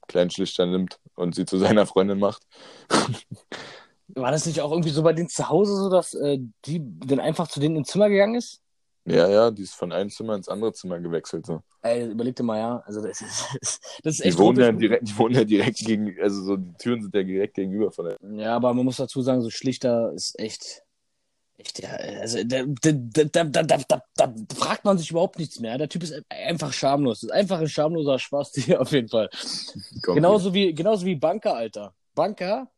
[0.07, 2.43] kleinen Schlichter nimmt und sie zu seiner Freundin macht.
[4.09, 7.19] War das nicht auch irgendwie so bei denen zu Hause so, dass äh, die dann
[7.19, 8.61] einfach zu denen ins Zimmer gegangen ist?
[9.05, 11.45] Ja, ja, die ist von einem Zimmer ins andere Zimmer gewechselt.
[11.45, 11.61] So.
[11.81, 12.83] Ey, überleg dir mal, ja.
[12.85, 13.47] Also das ist,
[14.03, 16.73] das ist Die echt wohnen, ja direkt, die wohnen ja direkt gegen, also so die
[16.73, 18.17] Türen sind ja direkt gegenüber von der.
[18.35, 20.83] Ja, aber man muss dazu sagen, so Schlichter ist echt,
[22.19, 23.63] also da, da, da,
[24.15, 25.77] da, fragt man sich überhaupt nichts mehr.
[25.77, 27.21] Der Typ ist einfach schamlos.
[27.21, 29.29] Das ist einfach ein schamloser Spaß hier auf jeden Fall.
[30.03, 31.93] Genauso wie, genauso wie Banker, Alter.
[32.13, 32.69] Banker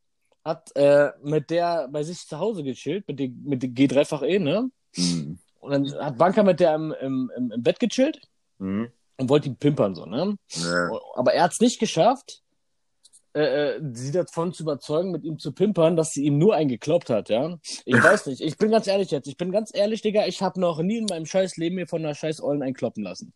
[0.45, 4.69] hat äh, mit der bei sich zu Hause gechillt, mit, dem mit dem G3-fach-E, ne?
[4.95, 5.39] Mhm.
[5.59, 8.21] Und dann hat Banker mit der im, im, im, im Bett gechillt
[8.59, 8.91] Mhm.
[9.17, 10.38] und wollte ihn pimpern, so, ne?
[10.49, 10.91] Ja.
[11.15, 12.41] Aber er hat es nicht geschafft,
[13.40, 17.10] äh, äh, sie davon zu überzeugen, mit ihm zu pimpern, dass sie ihm nur eingekloppt
[17.10, 17.58] hat, ja.
[17.86, 18.42] Ich weiß nicht.
[18.42, 19.28] Ich bin ganz ehrlich jetzt.
[19.28, 20.28] Ich bin ganz ehrlich, Digga.
[20.28, 23.34] Ich habe noch nie in meinem scheiß Leben mir von einer scheiß Ollen einkloppen lassen.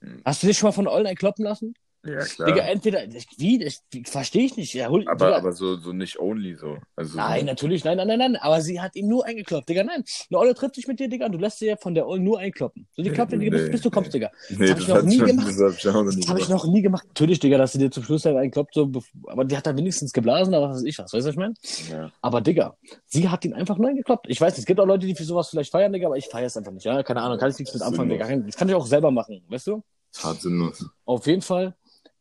[0.00, 0.22] Hm.
[0.24, 1.74] Hast du dich schon mal von Ollen einkloppen lassen?
[2.06, 2.48] Ja, klar.
[2.48, 3.00] Digga, entweder,
[3.38, 4.74] wie, das verstehe ich nicht.
[4.74, 6.78] Ja, hol, aber, Digga, aber so, so nicht only so.
[6.94, 8.36] Also, Nein, natürlich, nein, nein, nein, nein.
[8.36, 9.84] Aber sie hat ihn nur eingekloppt, Digga.
[9.84, 12.06] Nein, eine Olle trifft sich mit dir, Digga, und du lässt sie ja von der
[12.06, 12.86] Ollen nur einkloppen.
[12.96, 14.30] So, die klappt dir, Nee, bis, bis du kommst, Digga.
[14.50, 15.48] nee, hab das, ich noch nie schon, gemacht.
[15.48, 17.06] das hab ich auch noch nie Das habe ich noch nie gemacht.
[17.08, 18.90] Natürlich, Digga, dass sie dir zum Schluss dann einkloppt, so,
[19.26, 21.36] aber die hat dann wenigstens geblasen, aber was weiß ich was, weißt du, was ich
[21.36, 21.54] meine?
[21.90, 22.12] Ja.
[22.22, 22.76] Aber Digga,
[23.06, 24.26] sie hat ihn einfach nur eingekloppt.
[24.28, 26.26] Ich weiß nicht, es gibt auch Leute, die für sowas vielleicht feiern, Digga, aber ich
[26.26, 27.02] feiere es einfach nicht, ja?
[27.02, 28.08] Keine Ahnung, kann ich nichts mit anfangen.
[28.10, 28.26] Digga.
[28.36, 29.82] Das kann ich auch selber machen, weißt du?
[30.12, 30.84] Das hart sinnlos.
[31.04, 31.74] Auf jeden Fall,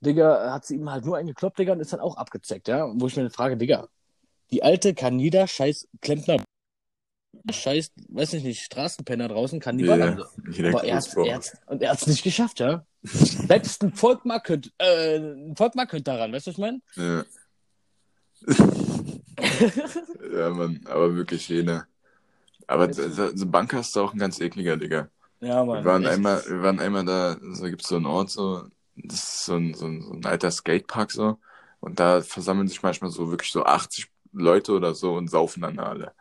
[0.06, 2.92] Digga, hat sie ihm halt nur eingekloppt, Digga, und ist dann auch abgezeckt, ja?
[2.94, 3.88] Wo ich mir frage, Digga,
[4.52, 6.38] die Alte kann jeder scheiß Klempner,
[7.52, 10.18] scheiß, weiß ich nicht, Straßenpenner draußen, kann die ballern.
[10.18, 10.52] so.
[10.52, 12.86] jeder Aber er hat's, er hat's, und er hat's nicht geschafft, ja?
[13.04, 16.82] Selbst ein Volkmar könnte, äh, ein Volkmar könnte daran, weißt du, was ich meine?
[16.96, 17.26] Ja.
[20.38, 21.88] ja, Mann, aber wirklich jeder.
[22.68, 25.10] Aber so, Banker ist auch ein ganz ekliger, Digga.
[25.42, 25.84] Ja, Mann.
[25.84, 26.14] Wir waren echt.
[26.14, 29.74] einmal, wir waren einmal da, so gibt's so einen Ort, so, das ist so ein,
[29.74, 31.40] so ein, so ein alter Skatepark, so.
[31.80, 35.80] Und da versammeln sich manchmal so wirklich so 80 Leute oder so und saufen dann
[35.80, 36.14] alle.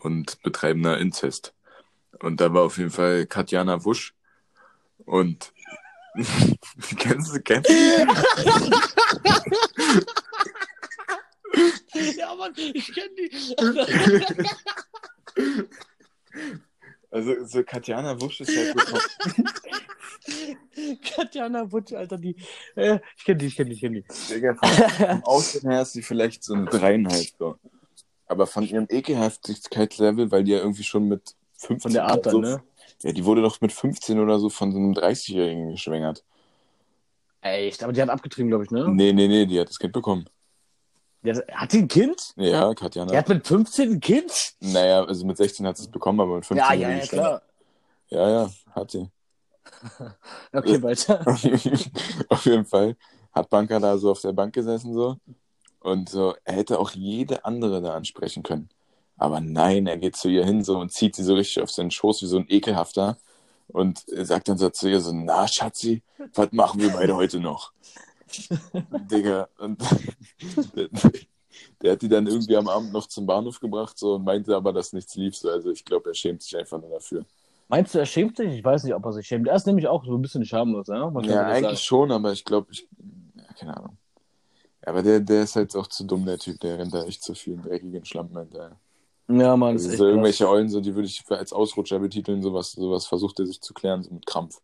[0.00, 1.54] Und betreiben da Inzest.
[2.20, 4.14] Und da war auf jeden Fall Katjana Wusch.
[4.98, 5.52] Und
[6.98, 7.74] kennst du, kennst du?
[12.16, 13.30] Ja, Mann, ich kenn die.
[17.10, 18.98] Also, so Katjana Wusch ist halt so
[21.02, 22.36] Katjana Butsch, Alter, die.
[22.74, 24.04] Äh, ich kenn die, ich kenn die, ich kenn die.
[24.30, 27.56] Digga, vom Aussehen her ist sie vielleicht so eine dreieinhalb so.
[28.26, 32.30] Aber von ihrem Ekelhaftigkeitslevel, weil die ja irgendwie schon mit 15 Von der Art oder
[32.30, 32.62] so, dann, ne?
[33.02, 36.24] Ja, die wurde doch mit 15 oder so von so einem 30-Jährigen geschwängert.
[37.40, 38.88] Echt, aber die hat abgetrieben, glaube ich, ne?
[38.88, 40.28] Nee, nee, nee, die hat das Kind bekommen.
[41.22, 42.32] Die hat, hat die ein Kind?
[42.36, 43.10] Ja, Katjana.
[43.10, 44.54] Die hat mit 15 ein Kind?
[44.60, 47.42] Naja, also mit 16 hat sie es bekommen, aber mit 15 Ja, ja, ja, klar.
[48.08, 49.08] Ja, ja, hat sie.
[50.52, 51.20] Okay, weiter.
[52.28, 52.96] auf jeden Fall
[53.32, 55.16] hat Banker da so auf der Bank gesessen so
[55.80, 58.68] und so, er hätte auch jede andere da ansprechen können.
[59.16, 61.90] Aber nein, er geht zu ihr hin so und zieht sie so richtig auf seinen
[61.90, 63.18] Schoß wie so ein ekelhafter
[63.68, 66.02] und sagt dann so zu ihr so, na Schatzi,
[66.34, 67.72] was machen wir beide heute noch?
[69.10, 69.82] Digga, und
[70.76, 70.88] der,
[71.82, 74.72] der hat die dann irgendwie am Abend noch zum Bahnhof gebracht so und meinte aber,
[74.72, 75.50] dass nichts lief so.
[75.50, 77.24] Also ich glaube, er schämt sich einfach nur dafür.
[77.68, 78.52] Meinst du, er schämt sich?
[78.54, 79.46] Ich weiß nicht, ob er sich schämt.
[79.46, 81.10] Er ist nämlich auch so ein bisschen schamlos, ja?
[81.10, 82.86] Kann Ja, das eigentlich schon, aber ich glaube, ich.
[83.36, 83.98] Ja, keine Ahnung.
[84.86, 87.34] Aber der, der ist halt auch zu dumm, der Typ, der rennt da echt zu
[87.34, 88.76] vielen dreckigen Schlampen hinterher.
[89.26, 89.40] sagen.
[89.40, 90.10] Ja, Mann, Also ist echt so krass.
[90.12, 93.74] irgendwelche Eulen, so, die würde ich als Ausrutscher betiteln, sowas, sowas versucht er sich zu
[93.74, 94.60] klären, so mit Krampf.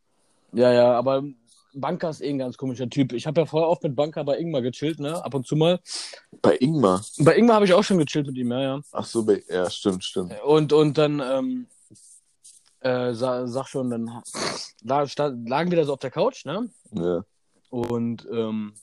[0.53, 1.25] Ja, ja, aber
[1.75, 3.13] Banker ist eh ein ganz komischer Typ.
[3.13, 5.23] Ich habe ja vorher oft mit Banker bei Ingmar gechillt, ne?
[5.23, 5.81] Ab und zu mal.
[6.41, 7.05] Bei Ingmar.
[7.19, 8.81] Bei Ingmar habe ich auch schon gechillt mit ihm, ja, ja.
[8.93, 10.33] Ach so, bei, ja, stimmt, stimmt.
[10.47, 11.67] Und, und dann, ähm,
[12.85, 14.23] äh, sag, sag schon, dann
[15.09, 16.69] stand, lagen wir da so auf der Couch, ne?
[16.93, 17.25] Ja.
[17.71, 18.75] Und ähm,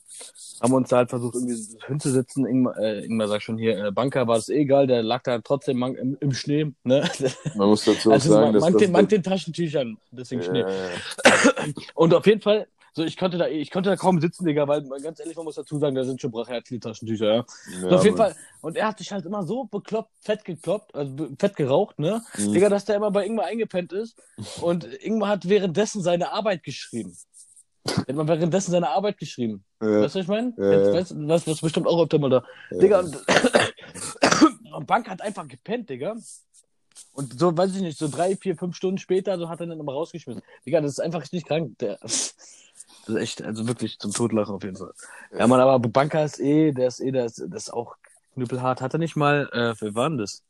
[0.60, 2.44] haben uns da halt versucht, irgendwie hinzusetzen.
[2.44, 5.38] Ingmar, äh, Ingmar sagt schon hier, äh, Banker war es eh egal, der lag da
[5.38, 7.08] trotzdem im, im Schnee, ne?
[7.54, 8.82] Man muss dazu auch Also sagen, man, dass man, das.
[8.82, 10.60] den, man den Taschentüchern, deswegen Schnee.
[10.60, 11.72] ja, ja, ja.
[11.94, 14.82] Und auf jeden Fall, so ich konnte da, ich konnte da kaum sitzen, Digga, weil
[15.02, 17.34] ganz ehrlich, man muss dazu sagen, da sind schon brachherzliche Taschentücher, ja.
[17.34, 18.16] Ja, so auf jeden.
[18.16, 18.36] Fall.
[18.60, 22.22] Und er hat sich halt immer so bekloppt, fett gekloppt, also fett geraucht, ne?
[22.36, 22.52] Mhm.
[22.52, 24.20] Digga, dass der immer bei Ingmar eingepennt ist.
[24.60, 27.16] Und Ingmar hat währenddessen seine Arbeit geschrieben.
[27.88, 29.64] Hat mal währenddessen seine Arbeit geschrieben.
[29.80, 30.02] Ja.
[30.02, 30.52] Weißt du, was ich meine?
[30.56, 30.92] Ja, ja.
[30.92, 32.44] weißt das was bestimmt auch öfter mal da.
[32.70, 32.78] Ja.
[32.78, 33.16] Digga, und,
[34.74, 36.16] und Bank hat einfach gepennt, Digga.
[37.14, 39.80] Und so, weiß ich nicht, so drei, vier, fünf Stunden später, so hat er dann
[39.80, 40.42] immer rausgeschmissen.
[40.64, 41.78] Digga, das ist einfach richtig krank.
[41.78, 41.98] Der,
[43.06, 44.92] das ist echt, also wirklich zum Totlachen auf jeden Fall.
[45.36, 47.96] Ja, Mann, aber Banker ist eh, der ist eh, der ist, das ist auch
[48.34, 48.80] knüppelhart.
[48.80, 50.42] Hat er nicht mal, äh, wer war denn das?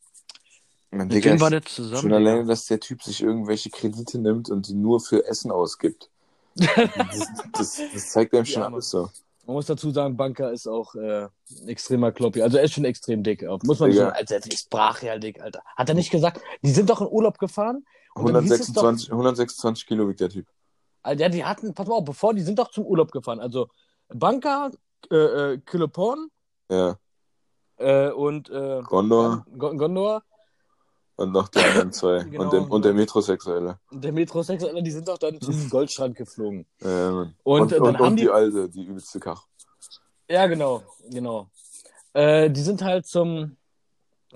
[0.91, 2.03] Man, Mit Digga, wem war der zusammen?
[2.03, 6.09] schon alleine, dass der Typ sich irgendwelche Kredite nimmt und die nur für Essen ausgibt.
[6.67, 9.09] Das, das, das zeigt einem schon Ja, alles so.
[9.47, 12.43] Man muss dazu sagen, Banker ist auch äh, ein extremer Kloppi.
[12.43, 13.43] Also er ist schon extrem dick.
[13.65, 15.63] Muss man schon, Alter, der ist brachial dick, Alter.
[15.77, 17.85] Hat er nicht gesagt, die sind doch in Urlaub gefahren?
[18.15, 20.47] Und dann hieß es doch, 126, 126 Kilo wiegt der Typ.
[21.03, 23.41] Alter, die hatten, pass mal auf, bevor, die sind doch zum Urlaub gefahren.
[23.41, 23.69] Also
[24.09, 24.71] Banker,
[25.11, 26.29] äh, äh, Kiloporn
[26.71, 26.97] Ja.
[27.79, 30.23] äh, und äh, Gondor Gon- Gondor
[31.17, 32.25] und noch die anderen zwei.
[32.31, 32.45] Genau.
[32.45, 33.79] Und, der, und der Metrosexuelle.
[33.91, 36.67] und der Metrosexuelle, die sind doch dann zum Goldstrand geflogen.
[36.81, 37.35] Mann.
[37.43, 39.45] Und, und, äh, und, und die- die alte, die übelste Kach.
[40.29, 41.49] Ja, genau, genau.
[42.15, 43.57] Äh, die sind halt zum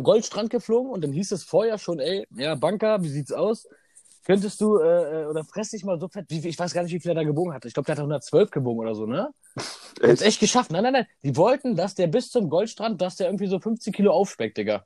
[0.03, 3.67] Goldstrand geflogen und dann hieß es vorher schon, ey, ja, Banker, wie sieht's aus?
[4.27, 6.93] Könntest du, äh, äh, oder fress dich mal so fett, wie, ich weiß gar nicht,
[6.93, 7.65] wie viel er da gewogen hat.
[7.65, 9.31] Ich glaube, der hat 112 gewogen oder so, ne?
[10.03, 10.73] Hat's echt geschafft.
[10.73, 11.07] Nein, nein, nein.
[11.23, 14.85] Die wollten, dass der bis zum Goldstrand, dass der irgendwie so 15 Kilo aufspeckt, Digga.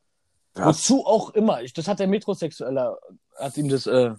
[0.59, 0.67] Ja.
[0.67, 1.63] Wozu auch immer.
[1.63, 2.99] Ich, das hat der Metrosexuelle,
[3.39, 4.11] hat ihm das, äh,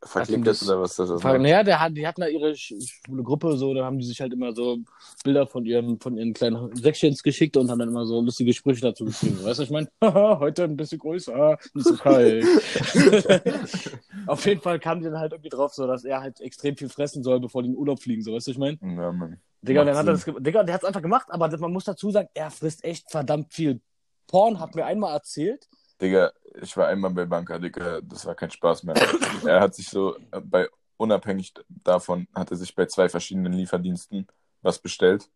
[0.00, 1.22] Das- das oder was das ist?
[1.22, 4.04] Frage, naja, der hat, die hatten da ihre sch- schwule Gruppe, so, da haben die
[4.06, 4.78] sich halt immer so
[5.24, 8.82] Bilder von ihren, von ihren kleinen Säckchens geschickt und haben dann immer so lustige Sprüche
[8.82, 9.42] dazu geschrieben.
[9.42, 9.88] Weißt du, ich meine?
[10.02, 12.44] Heute ein bisschen größer, nicht so kalt.
[14.26, 16.88] Auf jeden Fall kamen die dann halt irgendwie drauf, so, dass er halt extrem viel
[16.88, 18.78] fressen soll, bevor die in den Urlaub fliegen, so, weißt du, ich meine?
[18.82, 19.38] Ja, Mann.
[19.62, 22.28] Digga, dann hat er das, Digga, der hat's einfach gemacht, aber man muss dazu sagen,
[22.34, 23.80] er frisst echt verdammt viel.
[24.28, 25.68] Porn hat mir einmal erzählt,
[26.00, 28.94] Digga, ich war einmal bei Banker, Digga, das war kein Spaß mehr.
[29.46, 34.26] er hat sich so, äh, bei, unabhängig davon, hat er sich bei zwei verschiedenen Lieferdiensten
[34.62, 35.30] was bestellt,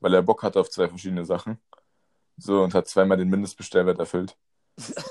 [0.00, 1.58] weil er Bock hatte auf zwei verschiedene Sachen.
[2.36, 4.36] So, und hat zweimal den Mindestbestellwert erfüllt.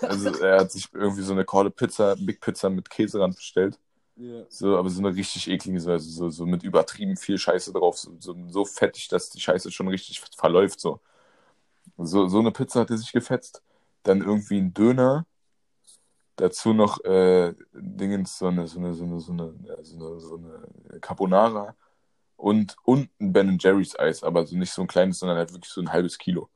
[0.02, 3.80] Also, er hat sich irgendwie so eine Corle Pizza, Big Pizza mit Käserand bestellt.
[4.50, 7.98] So, aber so eine richtig eklige, so, also so, so mit übertrieben viel Scheiße drauf.
[7.98, 10.80] So, so, so fettig, dass die Scheiße schon richtig verläuft.
[10.80, 11.00] So.
[11.98, 13.62] So, so eine Pizza hat er sich gefetzt.
[14.10, 15.28] Dann irgendwie ein Döner.
[16.36, 21.00] Dazu noch äh, Dingens, so eine, so eine, so eine, so eine, ja, so eine,
[21.00, 21.76] Carbonara.
[22.36, 25.72] Und, und ein Ben Jerry's Eis, aber so nicht so ein kleines, sondern halt wirklich
[25.72, 26.50] so ein halbes Kilo.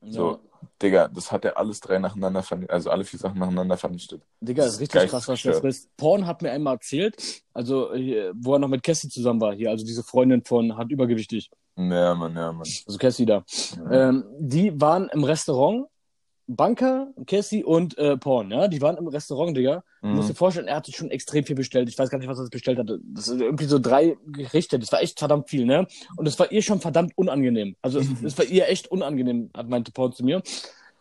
[0.00, 0.40] So,
[0.80, 4.22] Digga, das hat er alles drei nacheinander vernichtet, also alle vier Sachen nacheinander vernichtet.
[4.40, 5.60] Digga, das ist richtig krass, was der geistesgestört.
[5.60, 5.96] frisst.
[5.98, 9.68] Porn hat mir einmal erzählt, also hier, wo er noch mit Cassie zusammen war, hier,
[9.70, 12.66] also diese Freundin von hat übergewichtig, Ja, Mann, ja, Mann.
[12.86, 13.44] also Cassie da.
[13.76, 14.08] Ja.
[14.08, 15.86] Ähm, die waren im Restaurant,
[16.50, 19.84] Banker, Cassie und äh, Porn, ja, die waren im Restaurant, Digga.
[20.00, 20.36] Du musst dir Mhm.
[20.36, 21.88] vorstellen, er hat sich schon extrem viel bestellt.
[21.90, 23.00] Ich weiß gar nicht, was er bestellt hatte.
[23.04, 24.78] Das sind irgendwie so drei Gerichte.
[24.78, 25.86] Das war echt verdammt viel, ne?
[26.16, 27.76] Und es war ihr schon verdammt unangenehm.
[27.82, 30.42] Also es, war ihr echt unangenehm, hat meinte Porn zu mir.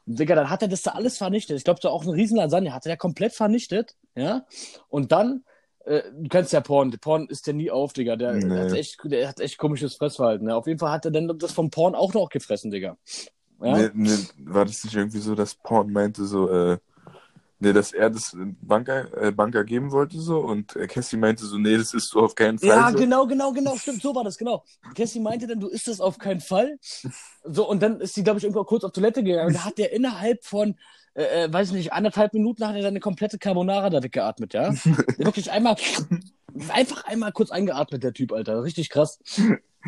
[0.06, 1.58] Und Digga, dann hat er das da alles vernichtet.
[1.58, 4.46] Ich glaube, so auch eine riesen Lasagne hat er komplett vernichtet, ja?
[4.90, 5.44] Und dann,
[5.86, 6.92] äh, du kennst ja Porn.
[7.00, 8.18] Porn ist ja nie auf, Digga.
[8.18, 8.50] Der, Nee.
[8.50, 10.48] der, hat echt, der hat echt komisches Fressverhalten.
[10.48, 10.56] Ne?
[10.56, 12.98] Auf jeden Fall hat er dann das vom Porn auch noch gefressen, Digga.
[13.62, 13.78] Ja?
[13.78, 16.78] Nee, nee, war das nicht irgendwie so, dass Porn meinte so, äh,
[17.60, 21.58] nee, dass er das Banker, äh, Banker geben wollte so und äh, Cassie meinte so,
[21.58, 22.98] nee, das ist so auf keinen Fall Ja, so.
[22.98, 24.64] genau, genau, genau, stimmt, so war das, genau.
[24.96, 26.78] Cassie meinte dann, du isst das auf keinen Fall.
[27.44, 29.48] So, und dann ist sie, glaube ich, irgendwo kurz auf Toilette gegangen.
[29.48, 30.76] Und da hat der innerhalb von,
[31.16, 34.74] äh, äh, weiß nicht, anderthalb Minuten hat er seine komplette Carbonara da weggeatmet, ja?
[35.18, 35.78] Wirklich einmal,
[36.70, 38.64] einfach einmal kurz eingeatmet, der Typ, Alter.
[38.64, 39.20] Richtig krass.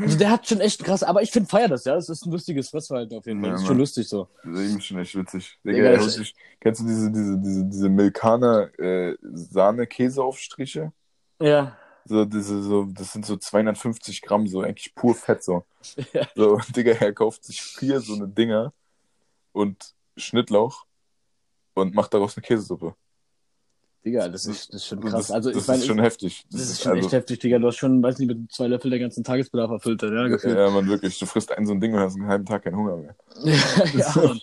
[0.01, 1.95] Also der hat schon echt krass, aber ich finde, feier das, ja?
[1.95, 3.49] Es ist ein lustiges Fressverhalten auf jeden Fall.
[3.49, 3.67] Ja, das ist Mann.
[3.73, 4.27] schon lustig so.
[4.43, 5.59] Das ist schon echt witzig.
[5.63, 10.91] Digga, Digga, das- ich, kennst du diese, diese, diese, diese Milkaner äh, Sahne-Käseaufstriche?
[11.41, 11.77] Ja.
[12.05, 15.65] So, diese, so, das sind so 250 Gramm, so eigentlich pur Fett so.
[16.13, 16.27] Ja.
[16.35, 18.73] So, Digga, er kauft sich vier so eine Dinger
[19.51, 20.85] und Schnittlauch
[21.73, 22.95] und macht daraus eine Käsesuppe.
[24.05, 25.27] Digga, das ist, das ist schon krass.
[25.27, 26.45] Das, also, das ich meine, ist schon heftig.
[26.51, 27.59] das ist schon echt also, heftig, Digga.
[27.59, 30.57] Du hast schon, weiß nicht, mit zwei Löffel der ganzen Tagesbedarf erfüllt, ja, gefühlt.
[30.57, 31.19] Ja, man, wirklich.
[31.19, 33.15] Du frisst ein so ein Ding und hast einen halben Tag keinen Hunger mehr.
[33.93, 34.39] ja, Mann.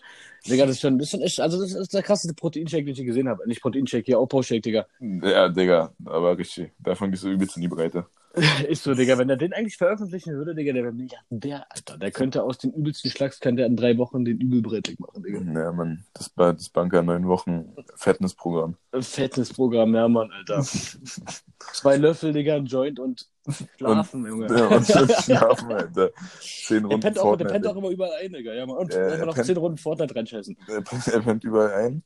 [0.47, 2.93] Digga, das ist schon, das ist schon echt, also das ist der krasseste Proteinshake, den
[2.93, 3.47] ich je gesehen habe.
[3.49, 4.87] Nicht Proteinshake, hier Aufbaushake, Digga.
[5.01, 6.73] Ja, Digga, aber richtig.
[6.79, 8.07] Davon gehst du übelst in die Breite.
[8.69, 11.97] Ist so, Digga, wenn er den eigentlich veröffentlichen würde, Digga, der wäre Milliardär, Alter.
[11.97, 15.41] Der könnte aus den übelsten Schlags, könnte er in drei Wochen den übelbrettig machen, Digga.
[15.59, 18.77] Ja, man, das, das Banker neun Wochen Fitnessprogramm.
[19.01, 20.63] Fitnessprogramm, ja, Mann, Alter.
[21.73, 23.27] Zwei Löffel, Digga, ein Joint und
[23.79, 24.47] schlafen, Junge.
[24.55, 26.11] Ja, und Schlafen, Alter.
[26.41, 28.53] Zehn Der Runden pennt, auch, der pennt auch immer überall ein, Digga.
[28.53, 28.77] Ja, Mann.
[28.77, 30.59] Und Ja, er einfach noch pennt- zehn Runden Fortnite reinscheißen.
[30.69, 32.03] Er pennt, er pennt überall ein.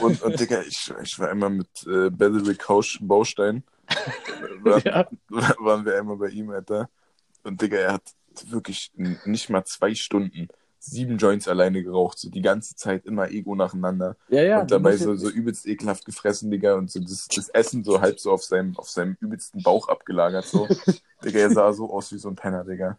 [0.00, 3.62] Und, und Digga, ich, ich war einmal mit äh, Kausch Baustein.
[4.60, 5.06] War, Ja.
[5.28, 6.88] waren wir einmal bei ihm, Alter.
[7.44, 8.02] Und Digga, er hat
[8.48, 12.18] wirklich nicht mal zwei Stunden sieben Joints alleine geraucht.
[12.18, 14.16] So die ganze Zeit immer Ego nacheinander.
[14.28, 14.60] Ja, ja.
[14.60, 16.74] und dabei so, so übelst ekelhaft gefressen, Digga.
[16.74, 20.44] Und so das, das Essen so halb so auf seinem, auf seinem übelsten Bauch abgelagert.
[20.44, 20.68] So.
[21.24, 22.98] Digga, er sah so aus wie so ein Penner, Digga.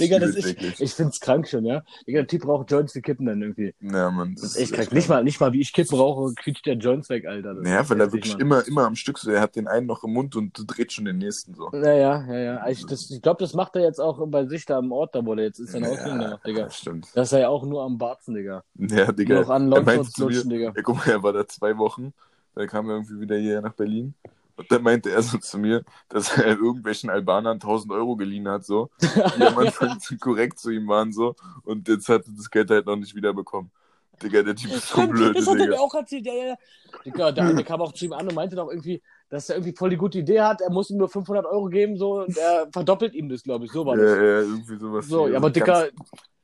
[0.00, 1.82] Digga, das ist, ich find's krank schon, ja.
[2.06, 3.74] Digga, der Typ braucht Joints für Kippen dann irgendwie.
[3.80, 4.34] Ja, Mann.
[4.34, 4.92] Das ist echt krank.
[4.92, 7.54] Nicht mal, nicht mal wie ich Kippen rauche, quietscht der Joints weg, Alter.
[7.54, 10.04] Das Ja, weil er wirklich immer, immer am Stück so, er hat den einen noch
[10.04, 11.68] im Mund und dreht schon den nächsten so.
[11.72, 12.68] Naja, ja, ja.
[12.68, 15.24] Ich, das- ich glaube, das macht er jetzt auch bei sich da am Ort, da
[15.24, 16.60] wo der jetzt ist, sein Ausbildung ja, Digga.
[16.60, 17.08] ja, stimmt.
[17.14, 18.62] Das ist er ja auch nur am Barzen, Digga.
[18.76, 19.34] Ja, Digga.
[19.34, 20.72] Nur noch an er meinte zu lutschen, Digga.
[20.76, 22.12] ja, guck mal, er war da zwei Wochen,
[22.54, 24.14] dann kam er irgendwie wieder hierher nach Berlin.
[24.58, 28.64] Und dann meinte er so zu mir, dass er irgendwelchen Albanern 1000 Euro geliehen hat,
[28.64, 28.90] so.
[29.00, 31.36] Die am Anfang zu korrekt zu ihm waren, so.
[31.62, 33.70] Und jetzt hat er das Geld halt noch nicht wiederbekommen.
[34.20, 36.54] Digga, der Typ ist so blöd, das hat er mir auch erzählt, ja, ja, ja.
[37.04, 39.00] Digga, der eine kam auch zu ihm an und meinte doch irgendwie,
[39.30, 41.96] dass er irgendwie voll die gute Idee hat, er muss ihm nur 500 Euro geben,
[41.96, 44.16] so, und er verdoppelt ihm das, glaube ich, so war Ja, das.
[44.16, 45.06] ja, irgendwie sowas.
[45.06, 45.88] So, ja, aber Dicker,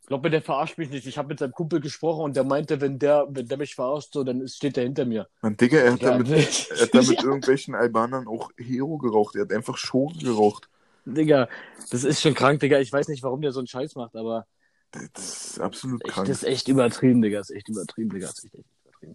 [0.07, 1.07] glaub mir, der verarscht mich nicht.
[1.07, 4.13] Ich habe mit seinem Kumpel gesprochen und der meinte, wenn der, wenn der mich verarscht,
[4.13, 5.29] so, dann steht der hinter mir.
[5.43, 7.25] Mann, Digga, er hat Ja, damit, ich- er hat damit ja.
[7.25, 9.35] irgendwelchen Albanern auch Hero geraucht.
[9.37, 10.69] Er hat einfach Schore geraucht.
[11.07, 11.49] Digga,
[11.91, 12.79] das ist schon krank, Digga.
[12.81, 14.47] Ich weiß nicht, warum der so einen Scheiß macht, aber
[14.93, 16.29] Das ist absolut echt, krank.
[16.29, 17.39] das ist echt übertrieben, Digga.
[17.39, 18.27] Das ist echt übertrieben, Digga.
[18.29, 18.65] Das ist echt, echt.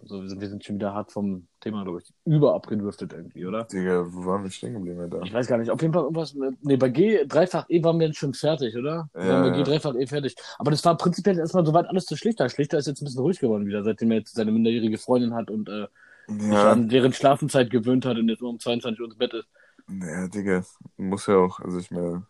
[0.04, 2.12] So, wir sind, wir sind schon wieder hart vom Thema, glaube ich.
[2.24, 3.64] Überabgedriftet irgendwie, oder?
[3.64, 5.22] Digga, wo waren wir stehen geblieben, Alter?
[5.22, 5.70] Ich weiß gar nicht.
[5.70, 8.76] Auf jeden Fall irgendwas mit, nee, bei G, dreifach E waren wir jetzt schon fertig,
[8.76, 9.08] oder?
[9.14, 9.56] Wir Ja, waren bei.
[9.58, 10.36] G, dreifach E fertig.
[10.58, 12.48] Aber das war prinzipiell erstmal soweit alles zu Schlichter.
[12.48, 15.50] Schlichter ist jetzt ein bisschen ruhig geworden wieder, seitdem er jetzt seine minderjährige Freundin hat
[15.50, 15.86] und, äh,
[16.28, 19.34] sich Ja, an deren Schlafenszeit gewöhnt hat und jetzt nur um 22 Uhr ins Bett
[19.34, 19.48] ist.
[19.88, 20.64] ja, Digga,
[20.96, 21.60] muss ja auch.
[21.60, 22.26] Also ich meine,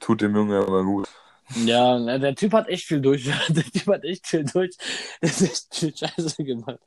[0.00, 1.08] tut dem Jungen aber gut.
[1.64, 3.24] Ja, der Typ hat echt viel durch.
[3.48, 4.76] Der Typ hat echt viel durch.
[5.20, 6.78] Das ist echt viel Scheiße gemacht.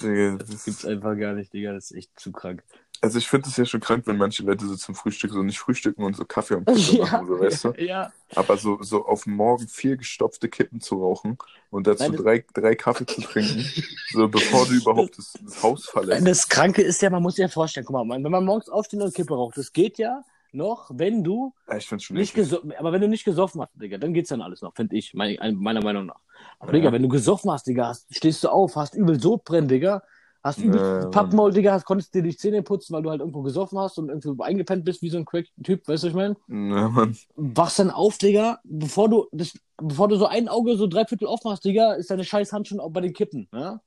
[0.00, 1.72] Digga, Das das gibt's einfach gar nicht, Digga.
[1.72, 2.62] Das ist echt zu krank.
[3.00, 5.58] also ich finde es ja schon krank, wenn manche Leute so zum Frühstück so nicht
[5.58, 7.72] frühstücken und so Kaffee am Tisch machen, so, weißt du?
[7.78, 8.12] ja.
[8.34, 11.36] Aber so, so auf den Morgen vier gestopfte Kippen zu rauchen
[11.70, 13.64] und dazu Nein, drei, drei Kaffee zu trinken,
[14.12, 16.26] so bevor du überhaupt das, das Haus verlässt.
[16.26, 19.00] Das Kranke ist ja, man muss sich ja vorstellen, guck mal, wenn man morgens aufsteht
[19.02, 20.24] und Kippe raucht, das geht ja
[20.54, 23.98] noch, wenn du ich find's schon nicht gesoffen, aber wenn du nicht gesoffen hast, Digga,
[23.98, 26.20] dann geht's dann alles noch, finde ich, mein, ein- meiner Meinung nach.
[26.58, 26.78] Aber Ja.
[26.78, 30.02] Digga, wenn du gesoffen hast, Digga, hast, stehst du auf, hast übel Sodbrennen, Digga,
[30.42, 31.06] hast übel Ja.
[31.06, 34.08] Pappmaul, Digga, hast, konntest dir die Zähne putzen, weil du halt irgendwo gesoffen hast und
[34.08, 36.36] irgendwo eingepennt bist wie so ein Crack-Typ, weißt du, was ich meine?
[36.48, 37.16] Ja, Mann.
[37.36, 41.26] wachst dann auf, Digga, bevor du das, bevor du so ein Auge so drei Viertel
[41.28, 43.80] aufmachst, Digga, ist deine scheiß Hand schon auch bei den Kippen, ja?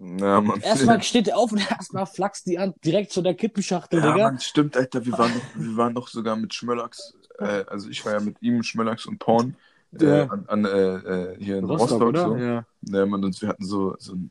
[0.00, 0.60] Ja, Mann.
[0.62, 4.24] Erstmal steht er auf und erstmal flaxt die an, direkt zu der Kippenschachtel, Ja, Digga.
[4.30, 5.04] Mann, stimmt, Alter.
[5.04, 8.36] Wir waren, noch, wir waren noch sogar mit Schmöllachs, äh, also ich war ja mit
[8.40, 9.56] ihm, Schmöllachs und Porn
[10.00, 10.26] äh, Ja.
[10.28, 12.36] an, an, äh, äh, hier in Rostock, so.
[12.36, 12.64] Ja.
[12.82, 14.30] Ja, Mann, und wir hatten so, so ein,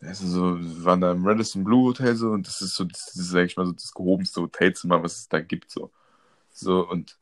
[0.00, 3.14] also so, wir waren da im Radisson Blue Hotel so und das ist so, das
[3.14, 5.90] ist, sag ich mal, so das gehobenste Hotelzimmer, was es da gibt, so.
[6.50, 7.18] So, und,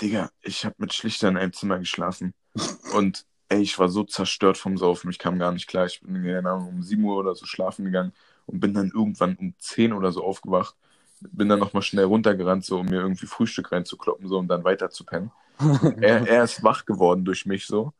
[0.00, 2.34] Digga, ich hab mit Schlichter in einem Zimmer geschlafen
[2.94, 6.46] und, ey, ich war so zerstört vom Saufen, ich kam gar nicht klar, ich bin,
[6.46, 8.12] Ahnung, um 7 Uhr oder so schlafen gegangen
[8.46, 10.76] und bin dann irgendwann um 10 oder so aufgewacht,
[11.20, 14.90] bin dann nochmal schnell runtergerannt, so, um mir irgendwie Frühstück reinzukloppen, so, um dann weiter
[14.90, 15.32] zu pennen.
[16.00, 17.92] er, er ist wach geworden durch mich so.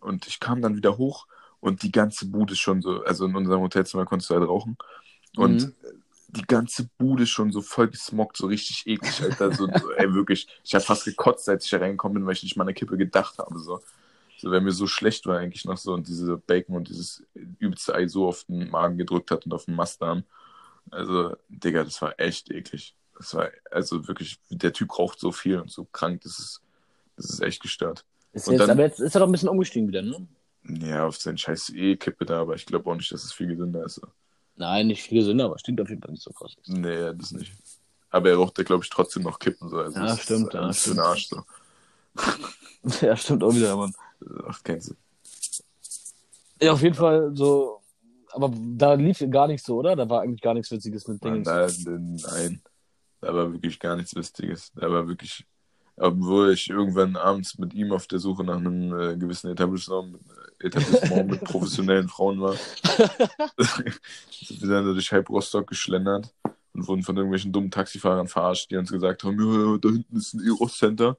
[0.00, 1.26] Und ich kam dann wieder hoch
[1.60, 4.76] und die ganze Bude ist schon so, also in unserem Hotelzimmer konntest du halt rauchen.
[5.36, 5.74] Und Mhm.
[6.28, 9.52] die ganze Bude ist schon so voll gesmockt, so richtig eklig, Alter.
[9.52, 9.66] So,
[9.96, 10.48] ey, wirklich.
[10.64, 12.74] Ich habe fast gekotzt, als ich da reingekommen bin, weil ich nicht mal an eine
[12.74, 13.58] Kippe gedacht habe.
[13.58, 13.82] So,
[14.40, 17.94] so wenn mir so schlecht war eigentlich noch so und diese Bacon und dieses übelste
[17.94, 20.24] Ei so auf den Magen gedrückt hat und auf den Mastdarm.
[20.90, 22.94] Also, Digga, das war echt eklig.
[23.16, 26.60] Das war, also wirklich, der Typ raucht so viel und so krank, das ist,
[27.16, 28.04] das ist echt gestört.
[28.32, 30.26] Ist Und jetzt, dann- aber jetzt ist er doch ein bisschen umgestiegen wieder, ne?
[30.64, 33.84] Ja, auf seinen scheiß E-Kippe da, aber ich glaube auch nicht, dass es viel gesünder
[33.84, 34.00] ist.
[34.56, 36.56] Nein, nicht viel gesünder, aber stimmt auf jeden Fall nicht so krass.
[36.66, 37.52] Nee, das nicht.
[38.10, 39.68] Aber er raucht ja, glaube ich, trotzdem noch Kippen.
[39.68, 39.78] So.
[39.78, 40.98] Also Ja, das stimmt, Ist, ja, stimmt.
[41.00, 41.42] Arsch, so.
[43.06, 43.94] ja, stimmt auch wieder, Mann.
[44.46, 44.96] Ach, kein Sinn.
[46.60, 47.80] Ja, auf jeden Fall so,
[48.32, 49.94] aber da lief gar nichts so, oder?
[49.96, 51.84] Da war eigentlich gar nichts Witziges mit Nein, Dingens.
[51.84, 52.62] nein, nein.
[53.20, 54.72] Da war wirklich gar nichts Wichtiges.
[54.74, 55.44] Da war wirklich,
[55.96, 60.18] obwohl ich irgendwann abends mit ihm auf der Suche nach einem äh, gewissen Etablissement,
[60.60, 62.54] Etablissement mit professionellen Frauen war,
[63.56, 66.32] sind wir dann durch halb Rostock geschlendert
[66.74, 70.34] und wurden von irgendwelchen dummen Taxifahrern verarscht, die uns gesagt haben, ja, da hinten ist
[70.34, 71.16] ein Eros-Center.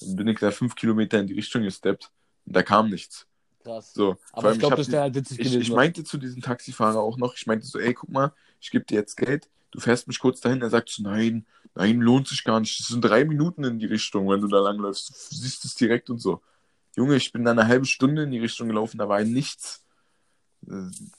[0.00, 2.10] Dann bin ich da fünf Kilometer in die Richtung gesteppt
[2.50, 3.26] da kam nichts.
[3.62, 3.92] Krass.
[3.92, 5.60] So, Aber ich glaube, das die- wäre halt witzig ich, gewesen.
[5.62, 8.84] ich meinte zu diesem Taxifahrer auch noch, ich meinte so, ey, guck mal, ich gebe
[8.84, 10.62] dir jetzt Geld, du fährst mich kurz dahin.
[10.62, 12.78] Er sagt so, nein, nein, lohnt sich gar nicht.
[12.80, 15.10] Das sind drei Minuten in die Richtung, wenn du da langläufst.
[15.30, 16.40] Du siehst es direkt und so.
[16.96, 19.84] Junge, ich bin da eine halbe Stunde in die Richtung gelaufen, da war nichts.
[20.66, 20.72] Äh,